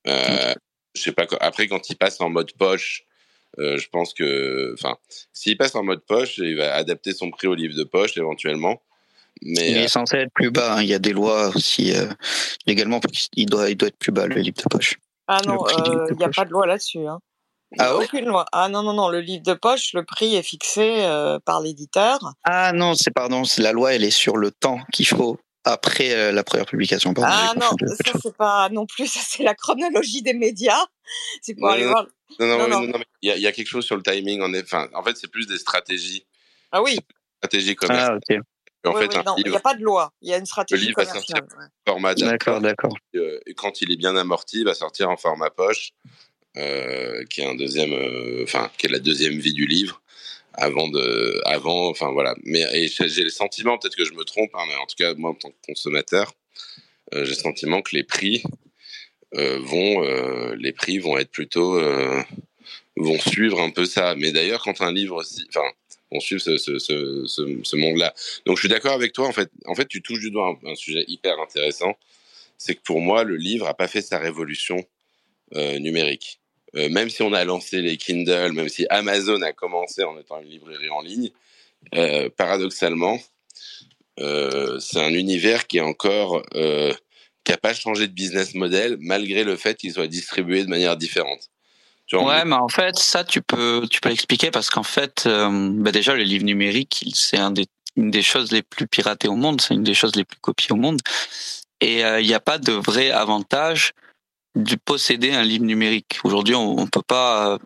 [0.07, 0.55] Euh,
[0.95, 1.27] je sais pas.
[1.41, 3.05] Après, quand il passe en mode poche,
[3.59, 4.96] euh, je pense que, enfin,
[5.32, 8.82] s'il passe en mode poche, il va adapter son prix au livre de poche éventuellement.
[9.42, 10.76] Mais il est euh, censé être plus bas.
[10.76, 10.82] Hein.
[10.82, 11.92] Il y a des lois aussi
[12.66, 13.00] légalement
[13.36, 14.96] il doit, il doit être plus bas le livre de poche.
[15.26, 17.07] Ah non, il n'y a pas de loi là-dessus.
[17.07, 17.18] Hein.
[17.78, 18.44] Ah aucune loi.
[18.52, 21.02] Ah non, non, non, le livre de poche, le prix est fixé
[21.44, 22.18] par l'éditeur.
[22.44, 26.33] Ah non, c'est pardon, la loi, elle est sur le temps qu'il faut après euh,
[26.33, 27.12] la première publication.
[27.23, 27.71] ah non,
[28.03, 30.87] ça c'est pas non plus, ça c'est la chronologie des médias.
[31.43, 32.07] C'est pour non, aller voir.
[32.39, 34.41] Non, non, non, il y, a quelque chose sur le timing.
[34.43, 36.27] En, en fait, c'est plus des stratégies.
[36.73, 36.99] Ah oui.
[37.39, 38.21] Stratégie commerciale.
[38.29, 38.41] Ah, ok.
[38.87, 40.12] En fait, il n'y a pas de loi.
[40.21, 41.47] Il y a une stratégie le livre commerciale.
[41.57, 42.95] Va format D'accord, d'accord.
[43.15, 45.93] Euh, et quand il est bien amorti, il va sortir en format poche,
[46.57, 47.95] euh, qui est un deuxième,
[48.43, 50.03] enfin, qui est la deuxième vie du livre
[50.57, 52.34] avant de, avant, enfin voilà.
[52.44, 55.30] Mais j'ai le sentiment, peut-être que je me trompe, hein, mais en tout cas moi
[55.30, 56.32] en tant que consommateur,
[57.12, 58.42] euh, j'ai le sentiment que les prix
[59.34, 61.80] euh, vont, euh, les prix vont être plutôt,
[62.96, 64.14] vont suivre un peu ça.
[64.16, 65.68] Mais d'ailleurs, quand un livre enfin,
[66.12, 68.14] vont suivre ce, monde-là.
[68.46, 69.26] Donc je suis d'accord avec toi.
[69.26, 71.96] En fait, en fait, tu touches du doigt un, un sujet hyper intéressant.
[72.57, 74.84] C'est que pour moi, le livre a pas fait sa révolution
[75.52, 76.40] numérique.
[76.77, 80.41] Euh, même si on a lancé les Kindle, même si Amazon a commencé en étant
[80.41, 81.31] une librairie en ligne,
[81.95, 83.18] euh, paradoxalement,
[84.20, 89.45] euh, c'est un univers qui est encore qui n'a pas changé de business model malgré
[89.45, 91.51] le fait qu'il soit distribué de manière différente.
[92.12, 96.14] ouais, mais en fait, ça, tu peux, tu peux l'expliquer parce qu'en fait, bah déjà,
[96.14, 97.66] le livre numérique, c'est un des,
[97.97, 100.72] une des choses les plus piratées au monde, c'est une des choses les plus copiées
[100.72, 101.01] au monde.
[101.83, 103.93] Et il n'y a pas de vrai avantage
[104.55, 106.18] de posséder un livre numérique.
[106.24, 107.59] Aujourd'hui, on, on peut pas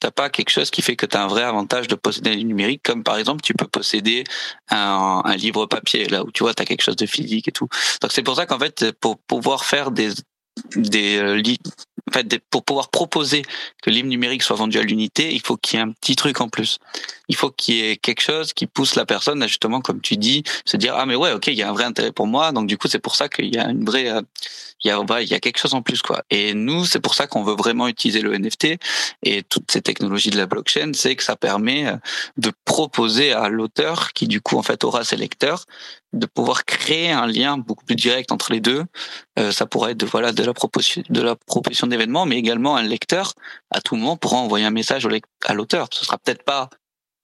[0.00, 2.34] t'as pas quelque chose qui fait que tu as un vrai avantage de posséder un
[2.34, 4.24] livre numérique, comme par exemple tu peux posséder
[4.70, 7.52] un, un livre papier, là où tu vois, tu as quelque chose de physique et
[7.52, 7.68] tout.
[8.00, 10.10] Donc c'est pour ça qu'en fait, pour pouvoir faire des,
[10.74, 11.42] des euh,
[12.08, 13.42] en fait, pour pouvoir proposer
[13.82, 16.40] que livre numérique soit vendu à l'unité, il faut qu'il y ait un petit truc
[16.40, 16.78] en plus.
[17.28, 20.16] Il faut qu'il y ait quelque chose qui pousse la personne à justement, comme tu
[20.16, 22.52] dis, se dire ah mais ouais ok il y a un vrai intérêt pour moi,
[22.52, 24.22] donc du coup c'est pour ça qu'il y a une vraie euh,
[24.84, 26.22] il y a il y a quelque chose en plus quoi.
[26.30, 28.78] Et nous c'est pour ça qu'on veut vraiment utiliser le NFT
[29.24, 31.96] et toutes ces technologies de la blockchain, c'est que ça permet euh,
[32.36, 35.64] de proposer à l'auteur qui du coup en fait aura ses lecteurs
[36.12, 38.84] de pouvoir créer un lien beaucoup plus direct entre les deux.
[39.38, 42.76] Euh, ça pourrait être de, voilà de la proposition de la proposition d'événements, mais également
[42.76, 43.34] un lecteur
[43.70, 45.06] à tout moment pourra envoyer un message
[45.44, 45.88] à l'auteur.
[45.92, 46.70] Ce sera peut-être pas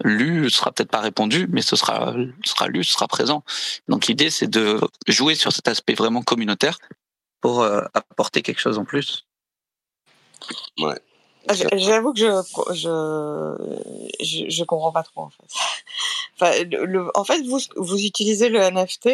[0.05, 2.15] lu, ce sera peut-être pas répondu, mais ce sera
[2.45, 3.45] ce sera lu, ce sera présent.
[3.89, 6.79] Donc l'idée c'est de jouer sur cet aspect vraiment communautaire
[7.41, 9.27] pour euh, apporter quelque chose en plus.
[10.79, 10.99] Ouais.
[11.49, 16.69] Ah, j'avoue que je, je, je, je, comprends pas trop en fait.
[17.15, 19.11] En fait, vous, vous utilisez le NFT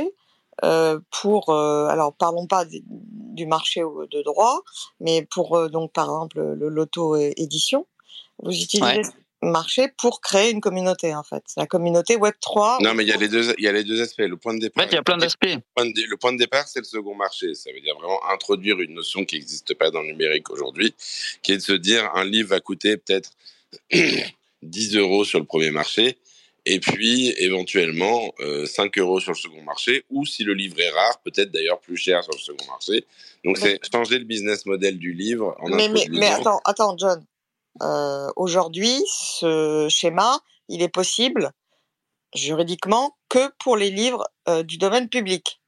[0.65, 4.63] euh, pour, euh, alors parlons pas du marché de droit,
[5.01, 7.87] mais pour euh, donc par exemple le loto édition,
[8.43, 9.03] vous utilisez
[9.43, 11.43] marché pour créer une communauté en fait.
[11.57, 12.79] La communauté Web 3.
[12.81, 14.21] Non, mais il y a les deux, il y a les deux aspects.
[14.21, 14.87] Le point de départ.
[14.91, 15.47] il y a plein d'aspects.
[15.77, 17.55] Le, point de départ, c'est le second marché.
[17.55, 20.95] Ça veut dire vraiment introduire une notion qui n'existe pas dans le numérique aujourd'hui,
[21.43, 23.31] qui est de se dire un livre va coûter peut-être
[24.63, 26.19] 10 euros sur le premier marché.
[26.71, 28.35] Et puis, éventuellement,
[28.67, 31.97] 5 euros sur le second marché, ou si le livre est rare, peut-être d'ailleurs plus
[31.97, 33.07] cher sur le second marché.
[33.43, 35.57] Donc, c'est changer le business model du livre.
[35.61, 37.25] En mais, mais, mais attends, attends, John,
[37.83, 41.53] euh, aujourd'hui, ce schéma, il est possible
[42.35, 45.61] juridiquement que pour les livres euh, du domaine public.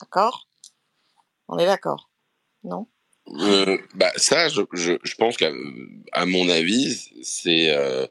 [0.00, 0.48] D'accord?
[1.48, 2.10] On est d'accord
[2.64, 2.86] Non?
[3.40, 5.50] Euh, bah ça, je, je, je pense qu'à
[6.12, 8.06] à mon avis, c'est, euh,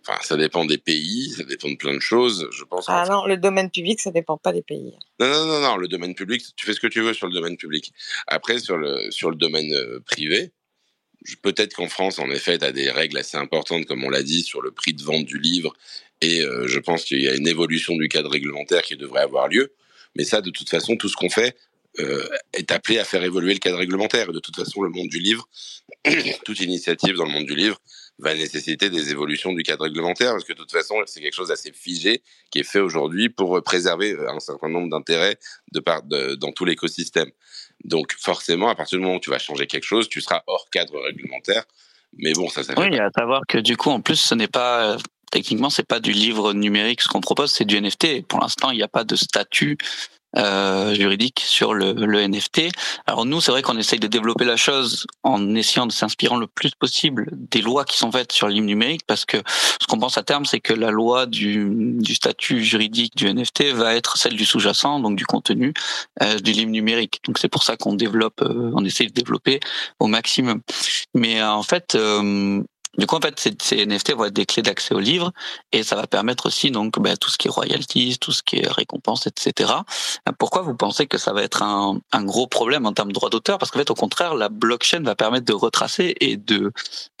[0.00, 2.48] enfin, ça dépend des pays, ça dépend de plein de choses.
[2.52, 2.86] Je pense.
[2.88, 4.96] Ah non, le domaine public, ça dépend pas des pays.
[5.20, 7.34] Non, non, non, non, le domaine public, tu fais ce que tu veux sur le
[7.34, 7.92] domaine public.
[8.26, 9.74] Après, sur le sur le domaine
[10.06, 10.52] privé,
[11.42, 14.42] peut-être qu'en France, en effet, tu as des règles assez importantes, comme on l'a dit,
[14.42, 15.72] sur le prix de vente du livre.
[16.20, 19.48] Et euh, je pense qu'il y a une évolution du cadre réglementaire qui devrait avoir
[19.48, 19.74] lieu.
[20.16, 21.56] Mais ça, de toute façon, tout ce qu'on fait
[21.98, 24.30] euh, est appelé à faire évoluer le cadre réglementaire.
[24.30, 25.48] Et de toute façon, le monde du livre,
[26.44, 27.78] toute initiative dans le monde du livre,
[28.18, 31.48] va nécessiter des évolutions du cadre réglementaire, parce que de toute façon, c'est quelque chose
[31.48, 35.38] d'assez figé qui est fait aujourd'hui pour préserver un certain nombre d'intérêts
[35.72, 37.30] de, dans tout l'écosystème.
[37.84, 40.68] Donc forcément, à partir du moment où tu vas changer quelque chose, tu seras hors
[40.70, 41.64] cadre réglementaire.
[42.18, 44.96] Mais bon, ça, ça Oui, à savoir que du coup, en plus, ce n'est pas
[45.32, 47.00] techniquement, c'est pas du livre numérique.
[47.00, 48.26] Ce qu'on propose, c'est du NFT.
[48.26, 49.78] pour l'instant, il n'y a pas de statut
[50.36, 52.62] euh, juridique sur le, le, NFT.
[53.06, 56.46] Alors nous, c'est vrai qu'on essaye de développer la chose en essayant de s'inspirer le
[56.46, 59.38] plus possible des lois qui sont faites sur livre numérique, parce que
[59.80, 61.68] ce qu'on pense à terme, c'est que la loi du,
[61.98, 65.74] du, statut juridique du NFT va être celle du sous-jacent, donc du contenu
[66.22, 67.20] euh, du livre numérique.
[67.26, 69.60] Donc c'est pour ça qu'on développe, euh, on essaye de développer
[69.98, 70.60] au maximum.
[71.14, 72.62] Mais euh, en fait, euh,
[72.98, 75.32] du coup, en fait, ces, NFT vont être des clés d'accès au livre
[75.72, 78.56] et ça va permettre aussi donc bah, tout ce qui est royalties, tout ce qui
[78.58, 79.72] est récompenses, etc.
[80.38, 83.30] Pourquoi vous pensez que ça va être un, un gros problème en termes de droit
[83.30, 83.56] d'auteur?
[83.58, 86.70] Parce qu'en fait, au contraire, la blockchain va permettre de retracer et de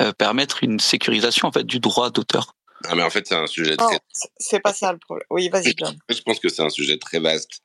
[0.02, 2.54] euh, permettre une sécurisation en fait du droit d'auteur.
[2.84, 3.96] Ah mais en fait, c'est un sujet très.
[3.96, 5.26] Oh, c'est pas ça le problème.
[5.30, 5.96] Oui, vas-y, John.
[6.08, 7.62] Je pense que c'est un sujet très vaste.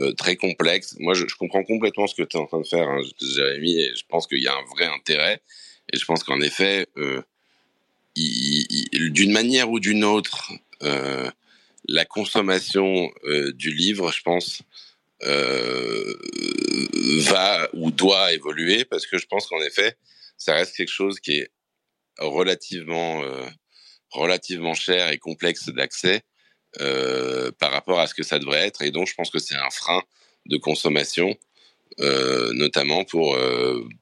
[0.00, 0.94] Euh, très complexe.
[1.00, 3.80] Moi, je, je, comprends complètement ce que tu es en train de faire, hein, Jérémy,
[3.80, 5.42] et je pense qu'il y a un vrai intérêt.
[5.92, 7.22] Et je pense qu'en effet, euh,
[8.16, 10.52] d'une manière ou d'une autre,
[10.82, 11.30] euh,
[11.88, 14.62] la consommation euh, du livre, je pense,
[15.22, 16.14] euh,
[17.20, 19.96] va ou doit évoluer parce que je pense qu'en effet,
[20.36, 21.50] ça reste quelque chose qui est
[22.18, 23.22] relativement,
[24.10, 26.22] relativement cher et complexe d'accès
[27.58, 28.82] par rapport à ce que ça devrait être.
[28.82, 30.02] Et donc, je pense que c'est un frein
[30.46, 31.36] de consommation,
[31.98, 33.38] notamment pour,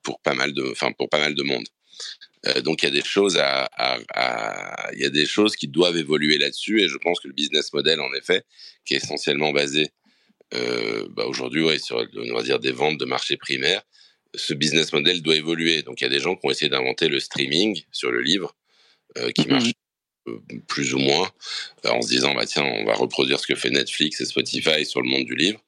[0.03, 1.67] pour, pas mal de, pour pas mal de monde.
[2.47, 3.69] Euh, donc il y a des choses à,
[4.93, 7.73] il y a des choses qui doivent évoluer là-dessus et je pense que le business
[7.73, 8.45] model en effet
[8.85, 9.89] qui est essentiellement basé
[10.55, 13.83] euh, bah aujourd'hui ouais, sur on va dire des ventes de marché primaire
[14.35, 17.09] ce business model doit évoluer donc il y a des gens qui ont essayé d'inventer
[17.09, 18.55] le streaming sur le livre
[19.17, 19.51] euh, qui mmh.
[19.51, 19.73] marche
[20.69, 21.29] plus ou moins
[21.87, 25.01] en se disant bah tiens on va reproduire ce que fait Netflix et Spotify sur
[25.03, 25.61] le monde du livre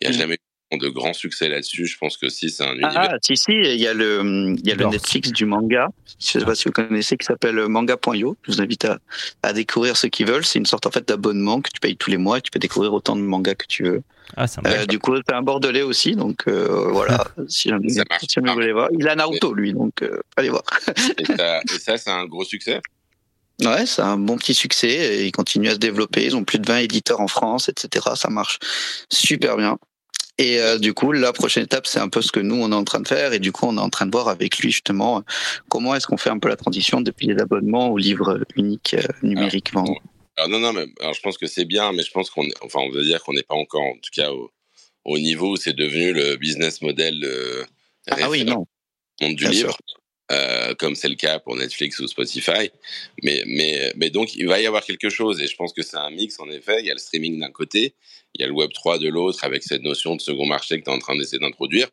[0.00, 0.20] il n'y a mmh.
[0.20, 0.38] jamais
[0.76, 1.86] de grands succès là-dessus.
[1.86, 2.92] Je pense que si c'est un univers.
[2.94, 5.88] Ah, si, si, il y a le, il y a le Netflix du manga.
[6.18, 8.36] Je ne sais pas si vous connaissez, qui s'appelle manga.io.
[8.42, 8.98] Je vous invite à,
[9.42, 10.44] à découvrir ceux qui veulent.
[10.44, 12.58] C'est une sorte en fait d'abonnement que tu payes tous les mois et tu peux
[12.58, 14.02] découvrir autant de mangas que tu veux.
[14.36, 17.24] Ah, euh, du coup, c'est un bordelais aussi, donc euh, voilà.
[17.48, 17.98] si jamais, si
[18.28, 20.62] jamais vous voulez voir, il a Naruto lui, donc euh, allez voir.
[21.18, 22.80] et, ça, et ça, c'est un gros succès?
[23.62, 24.88] Ouais, c'est un bon petit succès.
[24.88, 26.24] Et ils continuent à se développer.
[26.24, 28.06] Ils ont plus de 20 éditeurs en France, etc.
[28.16, 28.58] Ça marche
[29.10, 29.78] super bien.
[30.38, 32.74] Et euh, du coup, la prochaine étape, c'est un peu ce que nous, on est
[32.74, 33.32] en train de faire.
[33.32, 35.22] Et du coup, on est en train de voir avec lui justement
[35.68, 39.02] comment est-ce qu'on fait un peu la transition depuis les abonnements aux livres uniques euh,
[39.22, 39.70] numériques.
[39.72, 40.02] Alors,
[40.36, 42.80] alors, non, non, mais alors, je pense que c'est bien, mais je pense qu'on, enfin,
[42.80, 44.50] on veut dire qu'on n'est pas encore, en tout cas, au,
[45.04, 47.64] au niveau où c'est devenu le business model euh,
[48.10, 48.66] ah, oui, non.
[49.20, 49.76] monde du bien livre.
[50.32, 52.70] Euh, comme c'est le cas pour Netflix ou Spotify.
[53.22, 55.98] Mais, mais, mais donc, il va y avoir quelque chose, et je pense que c'est
[55.98, 56.80] un mix, en effet.
[56.80, 57.94] Il y a le streaming d'un côté,
[58.34, 60.84] il y a le Web 3 de l'autre, avec cette notion de second marché que
[60.84, 61.88] tu es en train d'essayer d'introduire.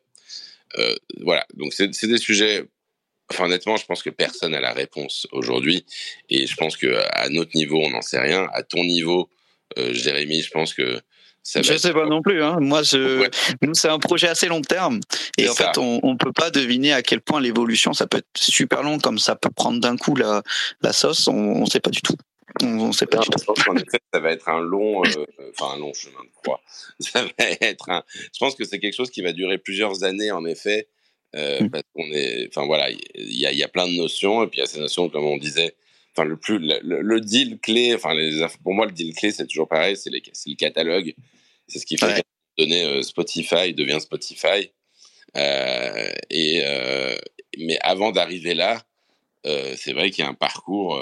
[0.78, 2.64] Euh, voilà, donc c'est des sujets.
[3.30, 5.86] Enfin, honnêtement, je pense que personne n'a la réponse aujourd'hui,
[6.28, 8.48] et je pense que à notre niveau, on n'en sait rien.
[8.52, 9.30] À ton niveau,
[9.78, 11.00] euh, Jérémy, je pense que
[11.44, 12.42] je sais pas non plus.
[12.42, 12.58] Hein.
[12.60, 13.28] Moi, je...
[13.62, 15.00] nous, c'est un projet assez long terme.
[15.38, 18.26] Et en fait, on, on peut pas deviner à quel point l'évolution, ça peut être
[18.36, 20.42] super long, comme ça peut prendre d'un coup la,
[20.82, 21.26] la sauce.
[21.26, 22.14] On, on sait pas du tout.
[22.60, 23.54] On, on sait pas du tout.
[23.68, 26.60] En effet, ça va être un long, euh, enfin un long chemin de croix.
[27.00, 28.02] Ça va être un.
[28.14, 30.88] Je pense que c'est quelque chose qui va durer plusieurs années, en effet,
[31.34, 31.70] euh, mm.
[31.70, 32.48] parce qu'on est.
[32.48, 34.66] Enfin voilà, il y a, y a plein de notions, et puis il y a
[34.66, 35.74] ces notions, comme on disait.
[36.14, 39.46] Enfin, le plus, le, le deal clé, enfin, les, pour moi, le deal clé, c'est
[39.46, 41.14] toujours pareil, c'est le catalogue.
[41.68, 42.22] C'est ce qui fait ouais.
[42.58, 44.70] donné euh, Spotify devient Spotify.
[45.38, 46.62] Euh, et
[47.58, 48.82] mais avant d'arriver là,
[49.44, 51.00] c'est vrai qu'il y a un parcours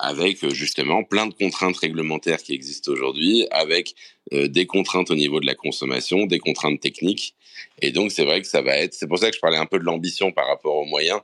[0.00, 3.94] avec justement plein de contraintes réglementaires qui existent aujourd'hui, avec
[4.32, 7.34] des contraintes au niveau de la consommation, des contraintes techniques.
[7.82, 8.94] Et donc c'est vrai que ça va être.
[8.94, 11.20] C'est pour ça que je parlais un peu de l'ambition par rapport aux moyens.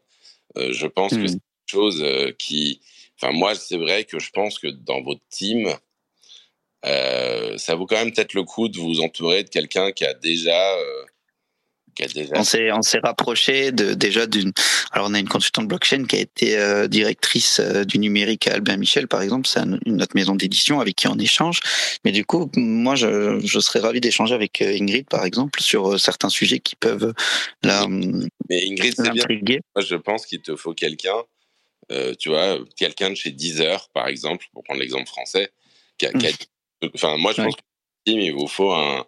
[0.56, 1.22] je pense mmh.
[1.22, 2.04] que c'est quelque chose
[2.38, 2.80] qui.
[3.20, 5.74] Enfin moi c'est vrai que je pense que dans votre team
[6.86, 10.10] euh, ça vaut quand même peut-être le coup de vous entourer de quelqu'un qui a
[10.10, 10.76] euh, Déjà...
[12.34, 14.52] On s'est on s'est rapproché de déjà d'une
[14.92, 18.54] alors on a une consultante blockchain qui a été euh, directrice euh, du numérique à
[18.54, 19.48] Albin Michel par exemple.
[19.48, 21.60] C'est une autre maison d'édition avec qui on échange.
[22.04, 25.98] Mais du coup moi je, je serais ravi d'échanger avec euh, Ingrid par exemple sur
[25.98, 27.14] certains sujets qui peuvent
[27.62, 29.58] la mais Ingrid c'est bien.
[29.74, 31.22] moi je pense qu'il te faut quelqu'un
[32.18, 35.50] tu vois quelqu'un de chez Deezer par exemple pour prendre l'exemple français
[35.98, 36.30] qui a, qui a
[36.94, 37.54] Enfin, moi, je pense
[38.04, 39.06] qu'il vous faut un,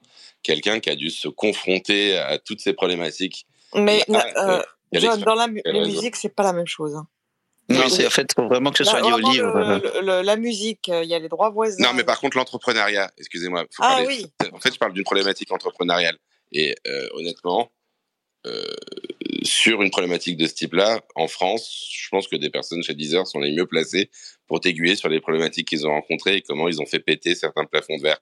[0.49, 3.46] quelqu'un qui a dû se confronter à toutes ces problématiques.
[3.74, 6.94] Mais euh, John, dans la, musique, c'est pas la même chose.
[6.94, 7.07] Hein.
[7.68, 9.53] Non, c'est en fait faut vraiment que ce soit lié au livre.
[9.59, 11.84] Le, le, la musique, il y a les droits voisins.
[11.84, 13.66] Non, mais par contre l'entrepreneuriat, excusez-moi.
[13.78, 14.26] Ah parler, oui.
[14.55, 16.16] En fait, je parle d'une problématique entrepreneuriale.
[16.51, 17.70] Et euh, honnêtement,
[18.46, 18.62] euh,
[19.42, 23.26] sur une problématique de ce type-là, en France, je pense que des personnes chez Deezer
[23.26, 24.11] sont les mieux placées
[24.46, 27.66] pour t'aiguiller sur les problématiques qu'ils ont rencontrées et comment ils ont fait péter certains
[27.66, 28.20] plafonds de verre.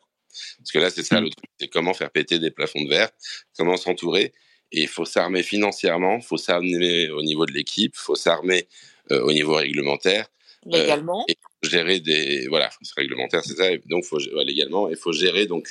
[0.59, 3.11] Parce que là, c'est ça le truc, c'est comment faire péter des plafonds de verre,
[3.57, 4.33] comment s'entourer.
[4.73, 8.69] Et il faut s'armer financièrement, il faut s'armer au niveau de l'équipe, il faut s'armer
[9.13, 10.27] euh, au niveau réglementaire.
[10.67, 11.25] Euh, légalement.
[11.29, 12.49] et gérer des.
[12.49, 13.71] Voilà, c'est réglementaire, c'est ça.
[13.71, 15.69] Et donc, faut, ouais, légalement, il faut gérer donc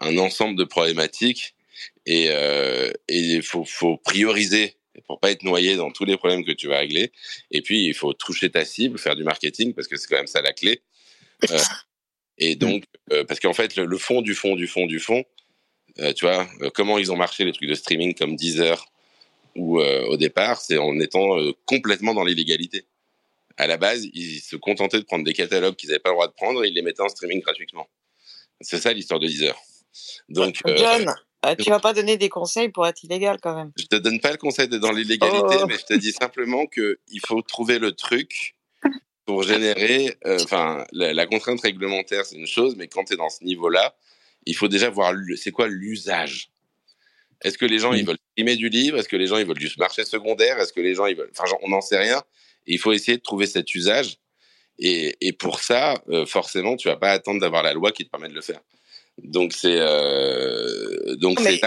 [0.00, 1.54] un ensemble de problématiques
[2.04, 4.76] et euh, il faut, faut prioriser
[5.06, 7.12] pour pas être noyé dans tous les problèmes que tu vas régler.
[7.50, 10.26] Et puis, il faut toucher ta cible, faire du marketing, parce que c'est quand même
[10.26, 10.80] ça la clé.
[11.50, 11.58] Euh,
[12.38, 15.24] et donc, euh, parce qu'en fait, le, le, fond du fond du fond du fond,
[15.98, 18.84] euh, tu vois, euh, comment ils ont marché les trucs de streaming comme Deezer
[19.54, 22.84] ou euh, au départ, c'est en étant complètement dans l'illégalité.
[23.56, 26.28] À la base, ils se contentaient de prendre des catalogues qu'ils n'avaient pas le droit
[26.28, 27.88] de prendre et ils les mettaient en streaming gratuitement.
[28.60, 29.58] C'est ça l'histoire de Deezer.
[30.28, 31.14] Donc, John,
[31.58, 33.72] tu vas pas donner des conseils pour être illégal quand même.
[33.78, 35.66] Je te donne pas le conseil d'être dans l'illégalité, oh.
[35.66, 38.55] mais je te dis simplement que il faut trouver le truc
[39.26, 40.16] pour générer.
[40.24, 43.94] Enfin, la, la, contrainte réglementaire c'est une chose, mais quand tu es dans ce niveau-là,
[44.46, 46.50] il faut déjà voir c'est quoi l'usage.
[47.42, 48.98] Est-ce que les gens, ils veulent streamer du livre?
[48.98, 50.58] Est-ce que les gens, ils veulent du marché secondaire?
[50.58, 51.30] Est-ce que les gens, ils veulent...
[51.38, 52.22] Enfin, on n'en sait rien.
[52.66, 54.16] Et il faut essayer de trouver cet usage.
[54.78, 58.10] Et, et pour ça, euh, forcément, tu vas pas attendre d'avoir la loi qui te
[58.10, 58.60] permet de le faire.
[59.22, 61.58] Donc c'est euh, donc c'est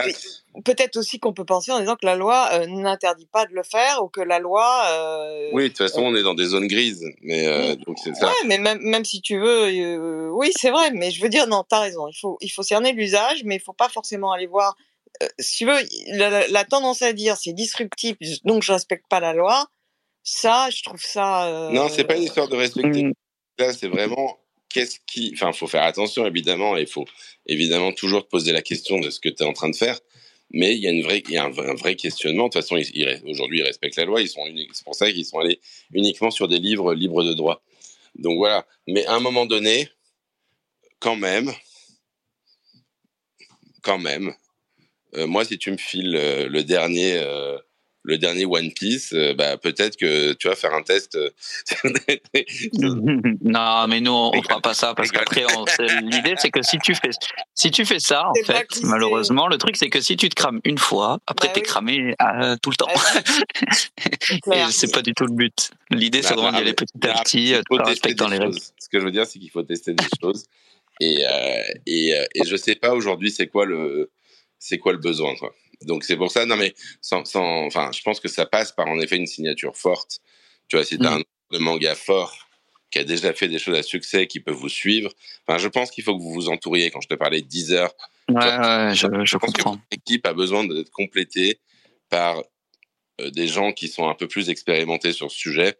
[0.66, 3.64] peut-être aussi qu'on peut penser en disant que la loi euh, n'interdit pas de le
[3.64, 4.84] faire ou que la loi.
[4.89, 8.16] Euh, oui, de toute façon, on est dans des zones grises, mais euh, donc c'est
[8.16, 8.28] ça.
[8.28, 11.47] Ouais, mais même même si tu veux, euh, oui, c'est vrai, mais je veux dire
[11.47, 12.08] non, t'as raison.
[12.08, 14.76] Il faut il faut cerner l'usage, mais il faut pas forcément aller voir.
[15.24, 15.78] Euh, si tu veux,
[16.14, 19.68] la, la, tendance à dire c'est disruptif, donc je respecte pas la loi.
[20.24, 21.70] Ça, je trouve ça.
[21.72, 23.04] Non, c'est pas une histoire de respecter.
[23.04, 23.14] Mmh.
[23.58, 24.38] Là, c'est vraiment
[24.70, 25.32] qu'est-ce qui.
[25.34, 27.06] Enfin, il faut faire attention, évidemment, et il faut
[27.45, 30.00] évidemment toujours te poser la question de ce que tu es en train de faire.
[30.52, 32.47] Mais il y a, une vraie, il y a un, vrai, questionnement.
[32.47, 32.76] De toute façon,
[33.26, 34.20] aujourd'hui, ils respectent la loi.
[34.26, 35.60] C'est pour ça qu'ils sont allés
[35.93, 37.62] uniquement sur des livres libres de droit.
[38.16, 38.66] Donc voilà.
[38.88, 39.89] Mais à un moment donné,
[41.00, 41.52] quand même,
[43.84, 44.34] quand même,
[45.16, 47.24] euh, moi, si tu me files euh, le dernier.
[48.04, 51.16] Le dernier One Piece, euh, bah, peut-être que tu vas faire un test.
[51.16, 51.30] Euh,
[53.41, 55.43] non, mais nous, on, ne fera pas ça parce qu'après,
[56.04, 57.10] l'idée, c'est que si tu fais,
[57.54, 60.62] si tu fais ça, en fait, malheureusement, le truc, c'est que si tu te crames
[60.64, 61.68] une fois, après, bah, t'es oui.
[61.68, 62.88] cramé euh, tout le temps.
[64.54, 65.72] Et c'est pas du tout le but.
[65.91, 68.58] L'idée, c'est bah, vraiment d'y aller petit à petit, en respectant les règles.
[68.80, 70.45] Ce que je veux dire, c'est qu'il faut tester des choses.
[71.02, 74.10] Et, euh, et, et je sais pas aujourd'hui, c'est quoi le,
[74.58, 75.54] c'est quoi le besoin, quoi.
[75.82, 78.88] Donc c'est pour ça, non mais sans, sans, enfin, je pense que ça passe par
[78.88, 80.19] en effet une signature forte.
[80.67, 81.13] Tu vois, si tu as mmh.
[81.13, 81.21] un
[81.51, 82.49] de manga fort
[82.91, 85.11] qui a déjà fait des choses à succès, qui peut vous suivre.
[85.47, 86.89] Enfin, je pense qu'il faut que vous vous entouriez.
[86.89, 87.93] Quand je te parlais de 10 heures,
[88.30, 89.80] ouais, ouais, je, je, je comprends.
[89.91, 91.59] L'équipe a besoin d'être complétée
[92.09, 92.41] par
[93.21, 95.77] euh, des gens qui sont un peu plus expérimentés sur ce sujet.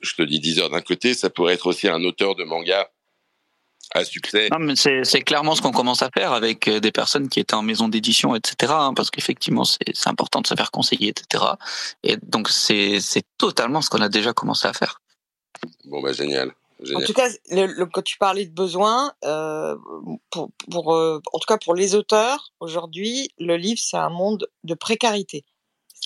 [0.00, 2.90] Je te dis 10 heures d'un côté, ça pourrait être aussi un auteur de manga
[3.94, 4.48] à succès.
[4.50, 7.54] Non, mais c'est clairement ce qu'on commence à faire avec euh, des personnes qui étaient
[7.54, 8.72] en maison d'édition, etc.
[8.74, 11.44] Hein, parce qu'effectivement, c'est important de se faire conseiller, etc.
[12.02, 13.00] Et donc, c'est
[13.38, 15.00] totalement ce qu'on a déjà commencé à faire.
[15.84, 16.52] Bon, bah, génial.
[16.82, 17.02] Génial.
[17.02, 19.76] En tout cas, le, le, quand tu parlais de besoins, euh,
[20.30, 24.48] pour, pour euh, en tout cas pour les auteurs, aujourd'hui, le livre, c'est un monde
[24.64, 25.44] de précarité.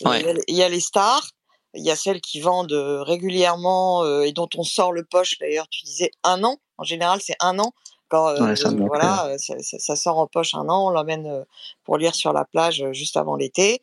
[0.05, 0.21] Ouais.
[0.21, 1.31] Il, y a, il, y a, les stars,
[1.77, 2.73] il y a celles qui vendent
[3.07, 6.57] régulièrement euh, et dont on sort le poche, d'ailleurs, tu disais un an.
[6.79, 7.73] En général, c'est un an.
[8.09, 11.45] Quand euh, ouais, ça voilà, ça, ça, sort en poche un an, on l'emmène
[11.83, 13.81] pour lire sur la plage juste avant l'été.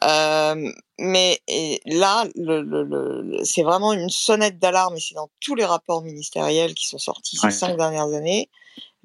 [0.00, 1.40] Mais
[1.84, 6.02] là, le, le, le, c'est vraiment une sonnette d'alarme, et c'est dans tous les rapports
[6.02, 7.50] ministériels qui sont sortis ouais.
[7.50, 8.48] ces cinq dernières années.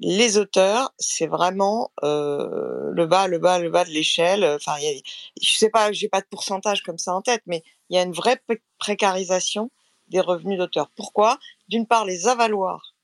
[0.00, 4.44] Les auteurs, c'est vraiment euh, le bas, le bas, le bas de l'échelle.
[4.44, 5.02] Enfin, y
[5.40, 8.02] je sais pas, j'ai pas de pourcentage comme ça en tête, mais il y a
[8.02, 8.42] une vraie
[8.78, 9.70] précarisation
[10.08, 10.90] des revenus d'auteurs.
[10.96, 11.38] Pourquoi?
[11.68, 12.94] D'une part, les avaloirs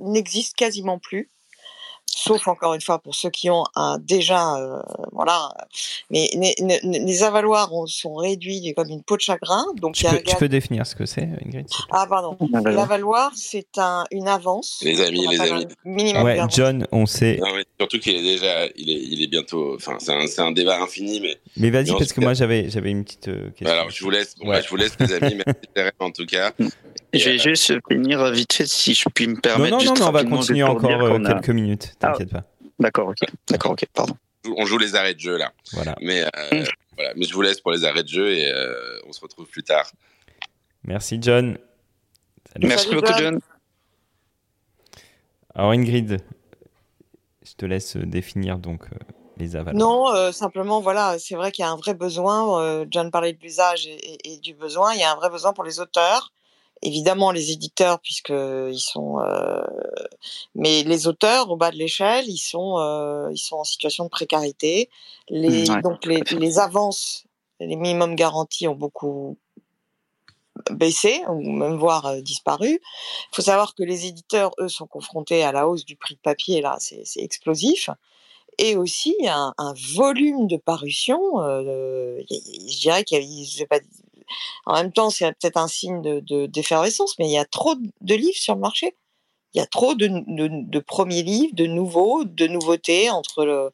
[0.00, 1.30] n'existe quasiment plus
[2.16, 4.80] sauf encore une fois pour ceux qui ont un déjà euh,
[5.12, 5.52] voilà
[6.10, 10.20] mais les, les avaloirs ont, sont réduits comme une peau de chagrin donc tu, peux,
[10.22, 12.36] tu peux, définir ce que c'est Ingrid ah pardon.
[12.64, 14.80] L'avaloir c'est un une avance.
[14.84, 15.66] Les amis les amis.
[15.84, 17.38] minimum ouais, John on sait.
[17.40, 17.48] Non,
[17.80, 21.20] surtout qu'il est déjà il est, il est bientôt enfin c'est un, un, débat infini
[21.20, 23.74] mais mais vas-y parce que moi j'avais j'avais une petite euh, question.
[23.74, 24.56] alors je vous laisse bon, ouais.
[24.56, 25.36] bah, je vous laisse les amis
[25.76, 26.52] merci en tout cas.
[27.12, 29.70] Je vais juste finir vite fait si je puis me permettre.
[29.70, 31.34] Non, non, juste non, on va continuer encore euh, a...
[31.34, 31.94] quelques minutes.
[32.12, 32.46] T'inquiète ah, pas.
[32.78, 33.18] D'accord, ok.
[33.48, 33.84] D'accord, ok.
[33.92, 34.16] Pardon.
[34.56, 35.52] On joue les arrêts de jeu là.
[35.72, 35.96] Voilà.
[36.00, 36.64] Mais, euh, mmh.
[36.96, 37.12] voilà.
[37.16, 39.62] Mais je vous laisse pour les arrêts de jeu et euh, on se retrouve plus
[39.62, 39.90] tard.
[40.84, 41.56] Merci John.
[42.52, 42.68] Salut.
[42.68, 43.18] Merci Salut, beaucoup John.
[43.18, 43.40] John.
[45.54, 46.20] Alors Ingrid,
[47.42, 48.84] je te laisse définir donc
[49.36, 49.74] les avaloirs.
[49.74, 52.60] Non, euh, simplement, voilà, c'est vrai qu'il y a un vrai besoin.
[52.62, 54.94] Euh, John parlait de l'usage et, et, et, du besoin.
[54.94, 56.32] Il y a un vrai besoin pour les auteurs
[56.84, 59.18] évidemment les éditeurs puisque ils sont,
[60.54, 62.76] mais les auteurs au bas de l'échelle, ils sont,
[63.32, 64.90] ils sont en situation de précarité.
[65.28, 67.24] Les, donc les, les avances,
[67.60, 69.36] les minimums garantis ont beaucoup
[70.70, 72.80] baissé ou même voire disparu.
[72.80, 76.20] Il faut savoir que les éditeurs, eux, sont confrontés à la hausse du prix de
[76.20, 76.60] papier.
[76.60, 77.90] Là, c'est explosif
[78.58, 81.40] et aussi un, un volume de parution.
[81.40, 83.80] Euh, je dirais qu'il y a, pas,
[84.66, 88.14] en même temps, c'est peut-être un signe de d'effervescence, mais il y a trop de
[88.14, 88.96] livres sur le marché.
[89.54, 93.70] Il y a trop de, de, de premiers livres, de nouveaux, de nouveautés entre le,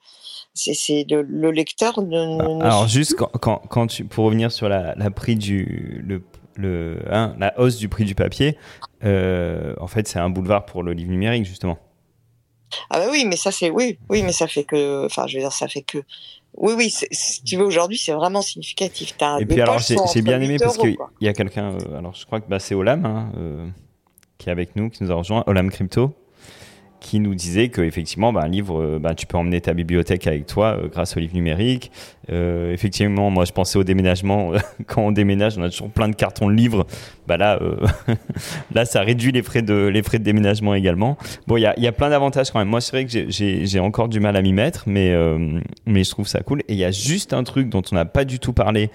[0.53, 2.03] c'est le, le, lecteur.
[2.03, 6.22] Ne, Alors juste quand, quand, quand, tu, pour revenir sur la, la prix du le,
[6.57, 8.59] le hein, la hausse du prix du papier,
[9.05, 11.78] euh, en fait c'est un boulevard pour le livre numérique justement.
[12.90, 15.42] Ah bah oui, mais ça c'est oui, oui, mais ça fait que, enfin, je veux
[15.42, 15.98] dire, ça fait que,
[16.57, 19.14] oui, oui, si tu veux aujourd'hui, c'est vraiment significatif.
[19.20, 22.26] As Et puis alors, j'ai bien aimé parce qu'il y a quelqu'un, euh, alors je
[22.26, 23.68] crois que bah, c'est Olam hein, euh,
[24.38, 26.14] qui est avec nous, qui nous a rejoint, Olam Crypto,
[27.01, 30.26] qui nous disait que effectivement bah, un livre euh, bah, tu peux emmener ta bibliothèque
[30.26, 31.90] avec toi euh, grâce au livre numérique.
[32.30, 34.53] Euh, effectivement moi je pensais au déménagement.
[34.86, 36.86] Quand on déménage on a toujours plein de cartons de livres.
[37.26, 37.59] Bah là
[38.74, 41.16] là ça réduit les frais de les frais de déménagement également.
[41.46, 42.68] Bon il y a, y a plein d'avantages quand même.
[42.68, 45.14] Moi c'est vrai que j'ai encore du mal à m'y mettre mais
[45.86, 46.61] mais je trouve ça cool.
[46.68, 48.90] Et il y a juste un truc dont on n'a pas du tout parlé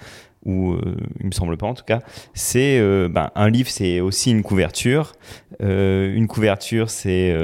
[0.46, 2.00] ou euh, il me semble pas en tout cas,
[2.32, 5.12] c'est euh, ben, un livre, c'est aussi une couverture.
[5.60, 7.36] Euh, une couverture, c'est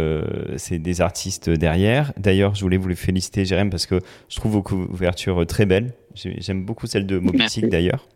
[0.57, 2.13] c'est des artistes derrière.
[2.17, 5.93] D'ailleurs, je voulais vous les féliciter, Jérém, parce que je trouve vos couvertures très belles.
[6.15, 8.07] J'aime beaucoup celle de Mobitic d'ailleurs.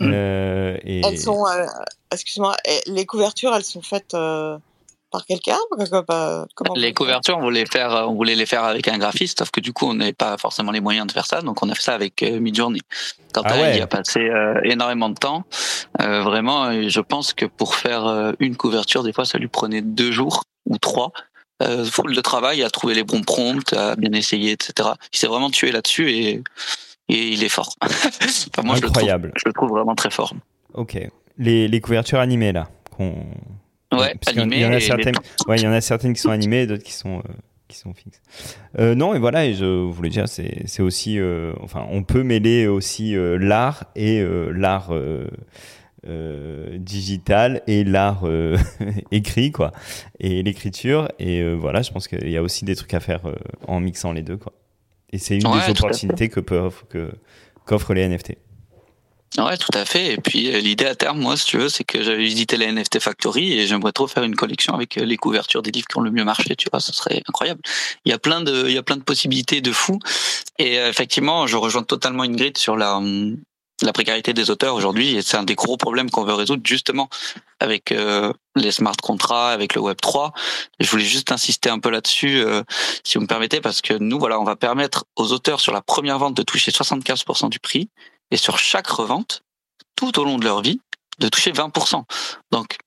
[0.00, 0.12] Mm.
[0.12, 1.44] Elles sont,
[2.12, 2.56] excuse-moi,
[2.86, 4.16] les couvertures, elles sont faites
[5.10, 5.58] par quelqu'un
[6.76, 9.72] Les couvertures, on voulait faire, on voulait les faire avec un graphiste, sauf que du
[9.72, 11.94] coup, on n'avait pas forcément les moyens de faire ça, donc on a fait ça
[11.94, 12.80] avec euh, Midjourney.
[13.32, 15.44] Quant ah à il a passé euh, énormément de temps.
[16.00, 20.10] Euh, vraiment, je pense que pour faire une couverture, des fois, ça lui prenait deux
[20.10, 21.12] jours ou trois.
[21.62, 24.90] Euh, full de travail, à trouver les bons prompts, à bien essayer, etc.
[25.12, 26.42] Il s'est vraiment tué là-dessus et,
[27.08, 27.74] et il est fort.
[27.82, 29.32] enfin, moi, Incroyable.
[29.36, 30.32] Je le, trouve, je le trouve vraiment très fort.
[30.72, 30.96] Ok.
[31.36, 33.26] Les, les couvertures animées là, qu'on
[33.92, 35.16] Ouais, il y, en a certaines,
[35.48, 37.32] ouais, il y en a certaines qui sont animées, d'autres qui sont euh,
[37.70, 38.20] qui sont fixes.
[38.78, 42.22] Euh, non, et voilà, et je voulais dire, c'est c'est aussi, euh, enfin, on peut
[42.22, 44.92] mêler aussi euh, l'art et euh, l'art
[46.78, 48.24] digital et l'art
[49.10, 49.72] écrit, quoi,
[50.18, 51.08] et l'écriture.
[51.18, 53.22] Et voilà, je pense qu'il y a aussi des trucs à faire
[53.66, 54.52] en mixant les deux, quoi.
[55.12, 57.12] Et c'est une des opportunités que peuvent que
[57.66, 58.36] qu'offrent les NFT.
[59.38, 60.14] Ouais, tout à fait.
[60.14, 62.72] Et puis euh, l'idée à terme, moi, si tu veux, c'est que j'avais visité la
[62.72, 65.96] NFT Factory et j'aimerais trop faire une collection avec euh, les couvertures des livres qui
[65.98, 66.56] ont le mieux marché.
[66.56, 67.60] Tu vois, ce serait incroyable.
[68.04, 70.00] Il y a plein de, il y a plein de possibilités de fou.
[70.58, 73.36] Et euh, effectivement, je rejoins totalement grille sur la hum,
[73.82, 75.16] la précarité des auteurs aujourd'hui.
[75.16, 77.08] Et c'est un des gros problèmes qu'on veut résoudre justement
[77.60, 77.94] avec
[78.56, 80.34] les smart contrats, avec le Web 3.
[80.80, 82.44] Je voulais juste insister un peu là-dessus,
[83.04, 85.80] si vous me permettez, parce que nous, voilà, on va permettre aux auteurs sur la
[85.80, 87.88] première vente de toucher 75% du prix
[88.30, 89.42] et sur chaque revente,
[89.96, 90.80] tout au long de leur vie,
[91.18, 92.04] de toucher 20%.
[92.50, 92.78] Donc,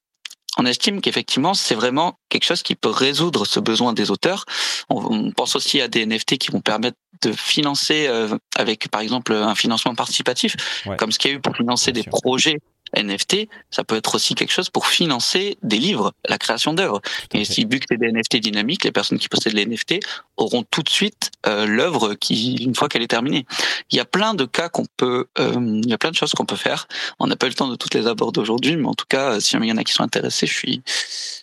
[0.57, 4.45] on estime qu'effectivement, c'est vraiment quelque chose qui peut résoudre ce besoin des auteurs.
[4.89, 9.33] On, pense aussi à des NFT qui vont permettre de financer euh, avec, par exemple,
[9.33, 10.55] un financement participatif,
[10.97, 12.59] comme ce qu'il y a eu pour financer des projets
[12.95, 17.01] NFT, ça peut être aussi quelque chose pour financer des livres, la création d'œuvres.
[17.33, 19.99] Et si vu que c'est des NFT dynamiques, les personnes qui possèdent les NFT
[20.37, 23.45] auront tout de suite euh, l'œuvre qui, une fois qu'elle est terminée.
[23.91, 26.31] Il y a plein de cas qu'on peut, euh, il y a plein de choses
[26.31, 26.87] qu'on peut faire.
[27.19, 29.39] On n'a pas eu le temps de toutes les aborder aujourd'hui, mais en tout cas,
[29.39, 30.81] si il y en a qui sont intéressés, je suis,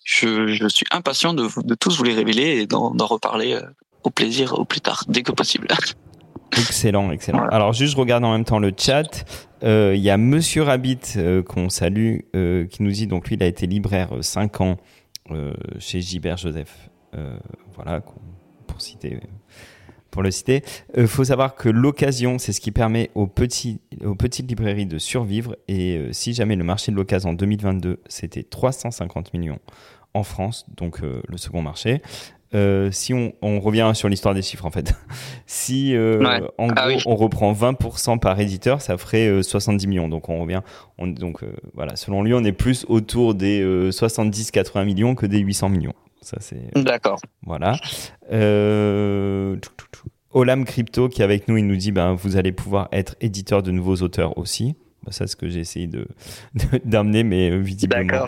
[0.04, 3.62] je, je suis impatient de, de tous vous les révéler et d'en reparler euh,
[4.02, 5.68] au plaisir au plus tard, dès que possible.
[6.58, 7.46] Excellent, excellent.
[7.48, 9.24] Alors juste je regarde en même temps le chat.
[9.62, 13.36] Euh, il y a Monsieur Rabbit euh, qu'on salue euh, qui nous dit donc lui
[13.36, 14.76] il a été libraire 5 ans
[15.78, 16.90] chez Gilbert Joseph.
[17.76, 18.02] voilà
[18.66, 19.20] pour citer
[20.10, 20.64] pour le citer.
[20.96, 24.98] Il faut savoir que l'occasion, c'est ce qui permet aux, petits, aux petites librairies de
[24.98, 25.54] survivre.
[25.68, 29.60] Et si jamais le marché de l'occasion en 2022, c'était 350 millions
[30.14, 32.02] en France, donc le second marché.
[32.52, 34.92] Euh, si on, on, revient sur l'histoire des chiffres en fait,
[35.46, 40.08] si euh, en ah gros on reprend 20% par éditeur, ça ferait 70 euh, millions.
[40.08, 40.62] Donc on revient,
[40.98, 41.44] on, donc
[41.74, 45.94] voilà, selon lui, on est plus autour des 70-80 millions que des 800 millions.
[46.22, 46.76] Ça c'est.
[46.76, 47.20] D'accord.
[47.46, 47.76] Voilà.
[50.32, 53.62] Olam Crypto qui est avec nous, il nous dit ben vous allez pouvoir être éditeur
[53.62, 54.74] de nouveaux auteurs aussi.
[55.04, 56.08] Ben, ça c'est ce que j'ai essayé de
[56.84, 58.26] d'amener, mais visiblement.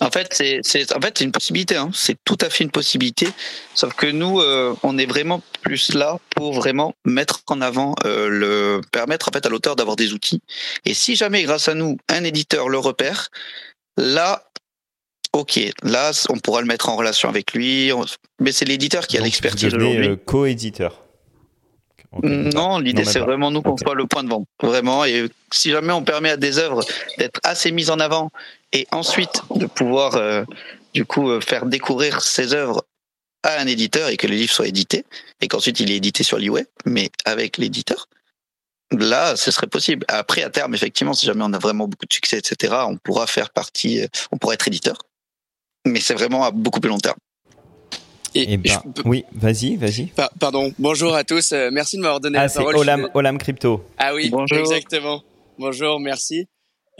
[0.00, 0.60] En fait, c'est
[0.94, 1.76] en fait c'est une possibilité.
[1.76, 1.90] Hein.
[1.94, 3.28] C'est tout à fait une possibilité.
[3.74, 8.28] Sauf que nous, euh, on est vraiment plus là pour vraiment mettre en avant euh,
[8.28, 10.40] le permettre en fait à l'auteur d'avoir des outils.
[10.84, 13.30] Et si jamais grâce à nous un éditeur le repère,
[13.96, 14.42] Là,
[15.32, 17.92] ok, là, on pourra le mettre en relation avec lui,
[18.40, 20.08] mais c'est l'éditeur qui a l'expertise aujourd'hui.
[20.08, 21.03] Euh, co-éditeur.
[22.22, 25.04] Non, l'idée c'est vraiment nous qu'on soit le point de vente, vraiment.
[25.04, 26.84] Et si jamais on permet à des œuvres
[27.18, 28.30] d'être assez mises en avant
[28.72, 30.44] et ensuite de pouvoir euh,
[30.92, 32.84] du coup euh, faire découvrir ces œuvres
[33.42, 35.04] à un éditeur et que le livre soit édité
[35.40, 38.08] et qu'ensuite il est édité sur l'e-web, mais avec l'éditeur,
[38.90, 40.04] là, ce serait possible.
[40.08, 43.26] Après, à terme, effectivement, si jamais on a vraiment beaucoup de succès, etc., on pourra
[43.26, 44.98] faire partie, euh, on pourra être éditeur.
[45.86, 47.16] Mais c'est vraiment à beaucoup plus long terme.
[48.34, 50.12] Et, eh ben, Oui, vas-y, vas-y.
[50.40, 51.52] pardon, bonjour à tous.
[51.52, 52.76] Euh, merci de m'avoir donné ah, la parole.
[52.76, 53.84] Olam, Olam Crypto.
[53.96, 54.58] Ah oui, bonjour.
[54.58, 55.22] exactement.
[55.56, 56.48] Bonjour, merci.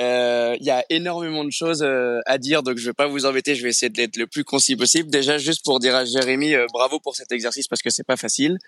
[0.01, 3.27] Euh, il y a énormément de choses euh, à dire, donc je vais pas vous
[3.27, 3.57] embêter.
[3.57, 5.11] Je vais essayer d'être le plus concis possible.
[5.11, 8.59] Déjà, juste pour dire à Jérémy, bravo pour cet exercice parce que c'est pas facile.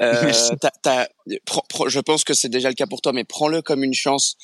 [0.00, 4.36] Euh, je pense que c'est déjà le cas pour toi, mais prends-le comme une chance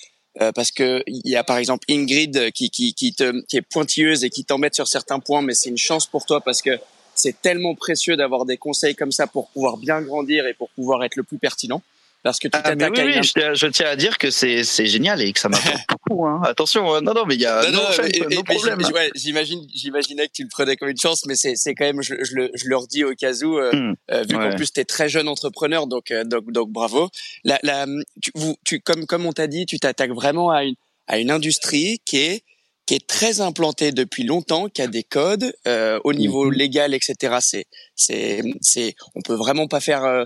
[0.55, 4.23] parce que il y a par exemple Ingrid qui qui qui, te, qui est pointilleuse
[4.23, 6.79] et qui t'embête sur certains points, mais c'est une chance pour toi parce que
[7.21, 11.05] c'est tellement précieux d'avoir des conseils comme ça pour pouvoir bien grandir et pour pouvoir
[11.05, 11.83] être le plus pertinent.
[12.23, 15.41] Parce que tu ah, oui, oui, je, tiens, à dire que c'est génial et que
[15.41, 16.27] ça m'apporte beaucoup.
[16.27, 16.43] Hein.
[16.45, 17.01] Attention, hein.
[17.01, 20.91] non, non, mais il y a non, non, J'imagine, j'imaginais que tu le prenais comme
[20.91, 23.59] une chance, mais c'est quand même, je, je, le, je leur dis au cas où,
[23.59, 23.95] euh, hmm.
[24.11, 27.09] euh, vu qu'en plus tu es très jeune entrepreneur, donc, euh, donc, donc bravo.
[27.45, 27.87] La, la,
[28.21, 30.75] tu, vous, tu, comme, comme on t'a dit, tu t'attaques vraiment à une,
[31.07, 32.45] à une industrie qui est
[32.91, 36.55] qui est très implanté depuis longtemps, qui a des codes euh, au niveau mhm.
[36.55, 37.37] légal, etc.
[37.39, 40.25] C'est, c'est, c'est, on peut vraiment pas faire euh,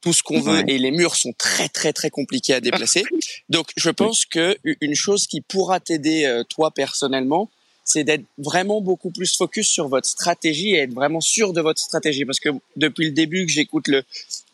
[0.00, 3.02] tout ce qu'on veut et les murs sont très très très compliqués à déplacer.
[3.48, 7.50] Donc, je pense que une chose qui pourra t'aider euh, toi personnellement,
[7.82, 11.80] c'est d'être vraiment beaucoup plus focus sur votre stratégie et être vraiment sûr de votre
[11.80, 12.24] stratégie.
[12.24, 14.04] Parce que depuis le début que j'écoute le,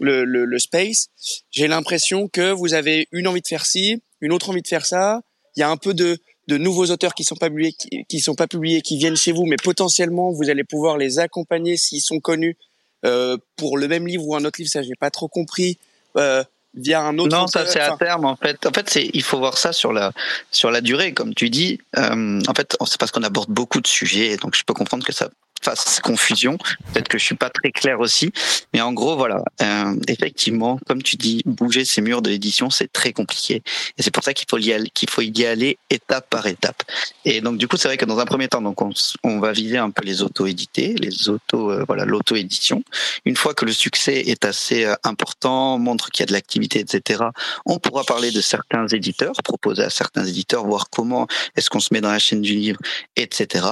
[0.01, 1.11] le, le, le space,
[1.51, 4.86] j'ai l'impression que vous avez une envie de faire ci, une autre envie de faire
[4.86, 5.20] ça.
[5.57, 6.18] Il y a un peu de
[6.49, 7.74] de nouveaux auteurs qui sont pas publiés,
[8.09, 11.76] qui, sont pas publiés, qui viennent chez vous, mais potentiellement vous allez pouvoir les accompagner
[11.76, 12.57] s'ils sont connus
[13.05, 14.70] euh, pour le même livre ou un autre livre.
[14.70, 15.78] Ça, j'ai pas trop compris.
[16.16, 16.45] Euh,
[16.77, 17.37] via un autre.
[17.37, 18.66] Non, ça c'est à terme en fait.
[18.66, 20.12] En fait, c'est il faut voir ça sur la
[20.51, 21.81] sur la durée, comme tu dis.
[21.97, 25.12] Euh, en fait, c'est parce qu'on aborde beaucoup de sujets, donc je peux comprendre que
[25.12, 25.29] ça
[25.64, 26.59] fasse confusion.
[26.93, 28.31] Peut-être que je suis pas très clair aussi,
[28.72, 32.93] mais en gros, voilà, euh, effectivement, comme tu dis, bouger ces murs de l'édition, c'est
[32.93, 33.62] très compliqué,
[33.97, 36.83] et c'est pour ça qu'il faut y aller, qu'il faut y aller étape par étape.
[37.25, 38.91] Et donc, du coup, c'est vrai que dans un premier temps, donc on,
[39.22, 42.85] on va viser un peu les auto-édités, les auto, euh, voilà, l'auto-édition.
[43.25, 46.64] Une fois que le succès est assez euh, important, montre qu'il y a de l'activité,
[46.65, 47.25] etc.,
[47.67, 51.89] on pourra parler de certains éditeurs, proposer à certains éditeurs, voir comment est-ce qu'on se
[51.93, 52.79] met dans la chaîne du livre,
[53.17, 53.67] etc.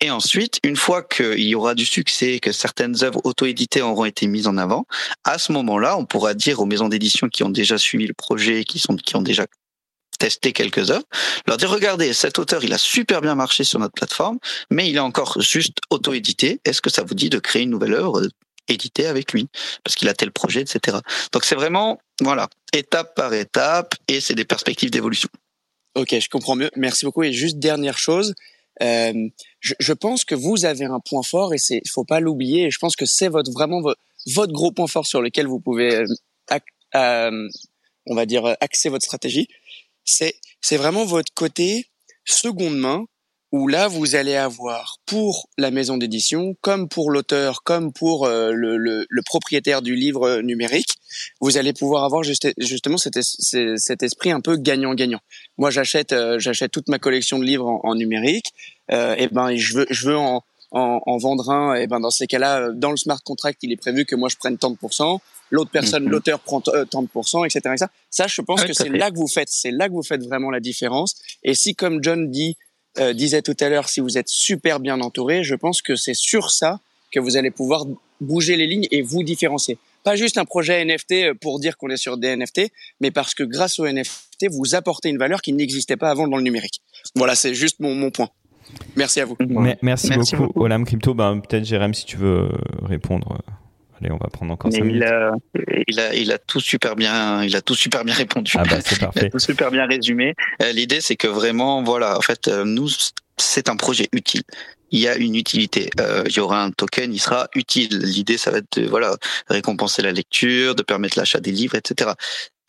[0.00, 4.26] Et ensuite, une fois qu'il y aura du succès, que certaines œuvres auto-éditées auront été
[4.26, 4.86] mises en avant,
[5.24, 8.64] à ce moment-là, on pourra dire aux maisons d'édition qui ont déjà suivi le projet,
[8.64, 9.46] qui sont qui ont déjà
[10.22, 11.04] testé quelques œuvres,
[11.48, 14.38] leur dire regardez, cet auteur, il a super bien marché sur notre plateforme,
[14.70, 16.60] mais il est encore juste auto-édité.
[16.64, 18.22] Est-ce que ça vous dit de créer une nouvelle œuvre
[18.68, 19.48] éditée avec lui?
[19.82, 20.98] Parce qu'il a tel projet, etc.
[21.32, 25.28] Donc c'est vraiment voilà étape par étape et c'est des perspectives d'évolution.
[25.94, 26.70] Ok, je comprends mieux.
[26.76, 27.22] Merci beaucoup.
[27.22, 28.34] Et juste dernière chose,
[28.82, 29.28] euh,
[29.60, 32.64] je, pense que vous avez un point fort et c'est, faut pas l'oublier.
[32.64, 35.96] Et je pense que c'est votre vraiment votre, gros point fort sur lequel vous pouvez,
[35.96, 36.58] euh,
[36.94, 37.48] euh,
[38.06, 39.48] on va dire, axer votre stratégie.
[40.04, 41.86] C'est, c'est vraiment votre côté
[42.24, 43.04] seconde main
[43.52, 48.78] où là vous allez avoir pour la maison d'édition, comme pour l'auteur, comme pour le,
[48.78, 50.96] le, le, propriétaire du livre numérique,
[51.40, 55.20] vous allez pouvoir avoir juste, justement cet, cet, esprit un peu gagnant-gagnant.
[55.58, 58.52] Moi, j'achète euh, j'achète toute ma collection de livres en, en numérique,
[58.90, 62.10] euh, et ben je veux je veux en, en, en vendre un, et ben dans
[62.10, 64.76] ces cas-là, dans le smart contract, il est prévu que moi je prenne tant de
[64.76, 66.10] pourcents, l'autre personne, mhm.
[66.10, 67.86] l'auteur prend tant de pourcents, etc., etc.
[68.10, 70.50] Ça, je pense que c'est là que vous faites, c'est là que vous faites vraiment
[70.50, 71.16] la différence.
[71.42, 72.56] Et si, comme John dit
[72.98, 76.14] euh, disait tout à l'heure, si vous êtes super bien entouré, je pense que c'est
[76.14, 76.78] sur ça
[77.10, 77.86] que vous allez pouvoir
[78.20, 79.78] bouger les lignes et vous différencier.
[80.04, 83.34] Pas juste un projet NFT euh, pour dire qu'on est sur des NFT, mais parce
[83.34, 86.80] que grâce aux NFT, vous apportez une valeur qui n'existait pas avant dans le numérique.
[87.14, 88.28] Voilà, c'est juste mon, mon point.
[88.96, 89.36] Merci à vous.
[89.82, 91.14] merci, beaucoup, Olam Crypto.
[91.14, 92.48] Ben, Peut-être, Jérém, si tu veux
[92.82, 93.42] répondre
[94.10, 95.34] on va prendre encore Il a,
[96.14, 98.52] il a, tout super bien, il a tout super bien répondu.
[98.56, 99.30] Ah bah, c'est parfait.
[99.30, 100.34] tout super bien résumé.
[100.62, 102.88] Euh, l'idée, c'est que vraiment, voilà, en fait, euh, nous,
[103.36, 104.42] c'est un projet utile
[104.92, 105.90] il y a une utilité.
[106.00, 107.98] Euh, il y aura un token, il sera utile.
[107.98, 109.16] L'idée, ça va être de voilà
[109.48, 112.12] récompenser la lecture, de permettre l'achat des livres, etc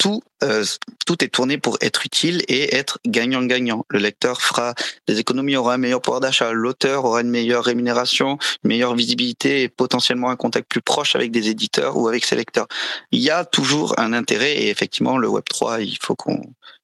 [0.04, 0.66] tout, euh,
[1.06, 3.86] tout est tourné pour être utile et être gagnant-gagnant.
[3.90, 4.74] Le lecteur fera
[5.08, 6.52] des économies, aura un meilleur pouvoir d'achat.
[6.52, 11.32] L'auteur aura une meilleure rémunération, une meilleure visibilité et potentiellement un contact plus proche avec
[11.32, 12.68] des éditeurs ou avec ses lecteurs.
[13.14, 16.42] Il y a toujours un intérêt et effectivement, le Web 3, il faut qu'on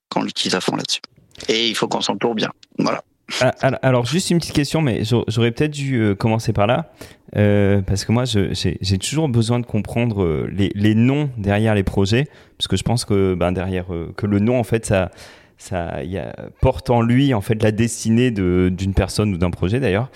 [0.10, 1.02] qu'on l'utilise à fond là-dessus.
[1.50, 2.52] Et il faut qu'on s'entoure bien.
[2.78, 3.04] Voilà.
[3.42, 6.92] Ah, alors, juste une petite question, mais j'aurais peut-être dû euh, commencer par là.
[7.36, 11.84] Euh, parce que moi, j'ai toujours besoin de comprendre euh, les, les, noms derrière les
[11.84, 12.28] projets,
[12.58, 13.86] parce que je pense que ben, derrière
[14.18, 15.12] que le nom, en fait, ça,
[15.58, 19.80] ça y a, porte en lui en fait la destinée d'une personne ou d'un projet
[19.80, 20.10] d'ailleurs.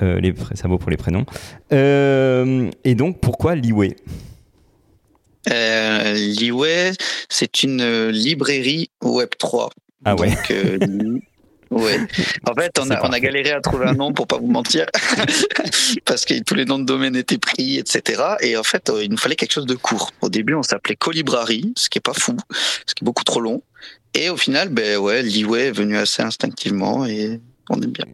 [0.00, 1.24] les, ça vaut pour les prénoms.
[1.70, 3.96] et donc, pourquoi Liway
[5.50, 6.92] euh, Liway,
[7.28, 9.70] c'est une librairie Web 3.
[10.04, 10.34] Ah ouais.
[11.70, 11.98] Ouais.
[12.48, 14.86] En fait, on a, on a galéré à trouver un nom pour pas vous mentir,
[16.04, 18.22] parce que tous les noms de domaine étaient pris, etc.
[18.40, 20.12] Et en fait, euh, il nous fallait quelque chose de court.
[20.22, 22.36] Au début, on s'appelait Colibrary, ce qui est pas fou,
[22.86, 23.62] ce qui est beaucoup trop long.
[24.14, 28.06] Et au final, ben ouais, Liway est venu assez instinctivement et on aime bien.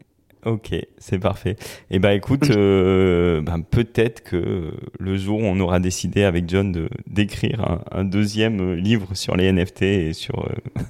[0.44, 1.52] Ok, c'est parfait.
[1.90, 6.50] Et eh ben écoute, euh, ben, peut-être que le jour où on aura décidé avec
[6.50, 10.82] John de d'écrire un, un, deuxième livre sur les NFT et sur euh,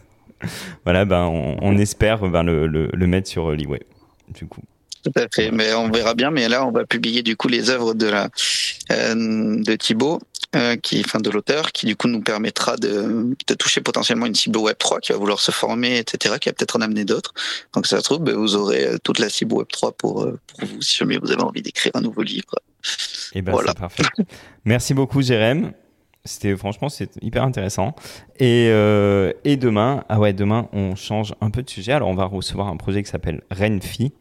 [0.84, 3.80] voilà, ben, on, espère ben, le, le, mettre sur euh, Liway,
[4.28, 4.62] du coup.
[5.02, 6.30] Tout à fait, mais on verra bien.
[6.30, 8.30] Mais là, on va publier du coup les œuvres de la
[8.90, 10.18] euh, de Thibaut,
[10.56, 14.34] euh, qui, enfin de l'auteur, qui du coup nous permettra de, de, toucher potentiellement une
[14.34, 17.34] cible Web 3 qui va vouloir se former, etc., qui va peut-être en amener d'autres.
[17.74, 20.80] Donc ça se trouve, ben, vous aurez toute la cible Web 3 pour pour vous
[20.80, 22.54] si jamais vous avez envie d'écrire un nouveau livre.
[23.34, 23.72] Et eh ben voilà.
[23.72, 24.02] c'est parfait.
[24.64, 25.72] Merci beaucoup, Jérém.
[26.26, 27.94] C'était franchement c'est hyper intéressant.
[28.38, 31.92] Et, euh, et demain, ah ouais, demain on change un peu de sujet.
[31.92, 34.12] Alors on va recevoir un projet qui s'appelle Renfi.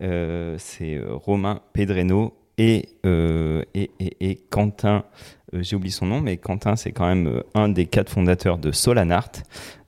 [0.00, 5.04] Euh, c'est euh, Romain Pedreno et, euh, et, et, et, Quentin.
[5.52, 8.70] Euh, j'ai oublié son nom, mais Quentin c'est quand même un des quatre fondateurs de
[8.70, 9.32] Solanart.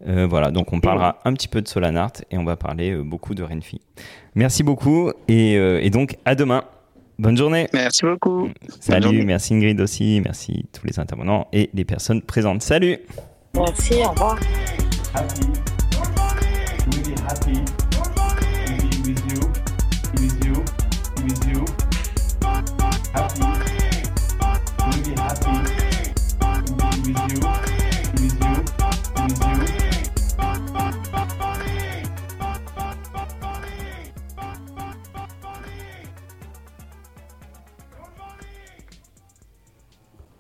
[0.05, 3.45] voilà, donc on parlera un petit peu de Solanart et on va parler beaucoup de
[3.45, 3.81] Renfi.
[4.35, 6.65] Merci beaucoup et, et donc à demain.
[7.21, 7.69] Bonne journée.
[7.75, 8.49] Merci beaucoup.
[8.81, 12.63] Salut, merci Ingrid aussi, merci tous les intervenants et les personnes présentes.
[12.63, 12.99] Salut.
[13.55, 14.39] Merci, au revoir.
[15.13, 15.43] Happy,
[16.91, 19.53] really happy to be with you,
[20.15, 20.65] with you,
[21.23, 21.65] with you.
[23.13, 23.45] Happy,
[24.87, 25.57] really happy
[26.41, 27.70] to be with you.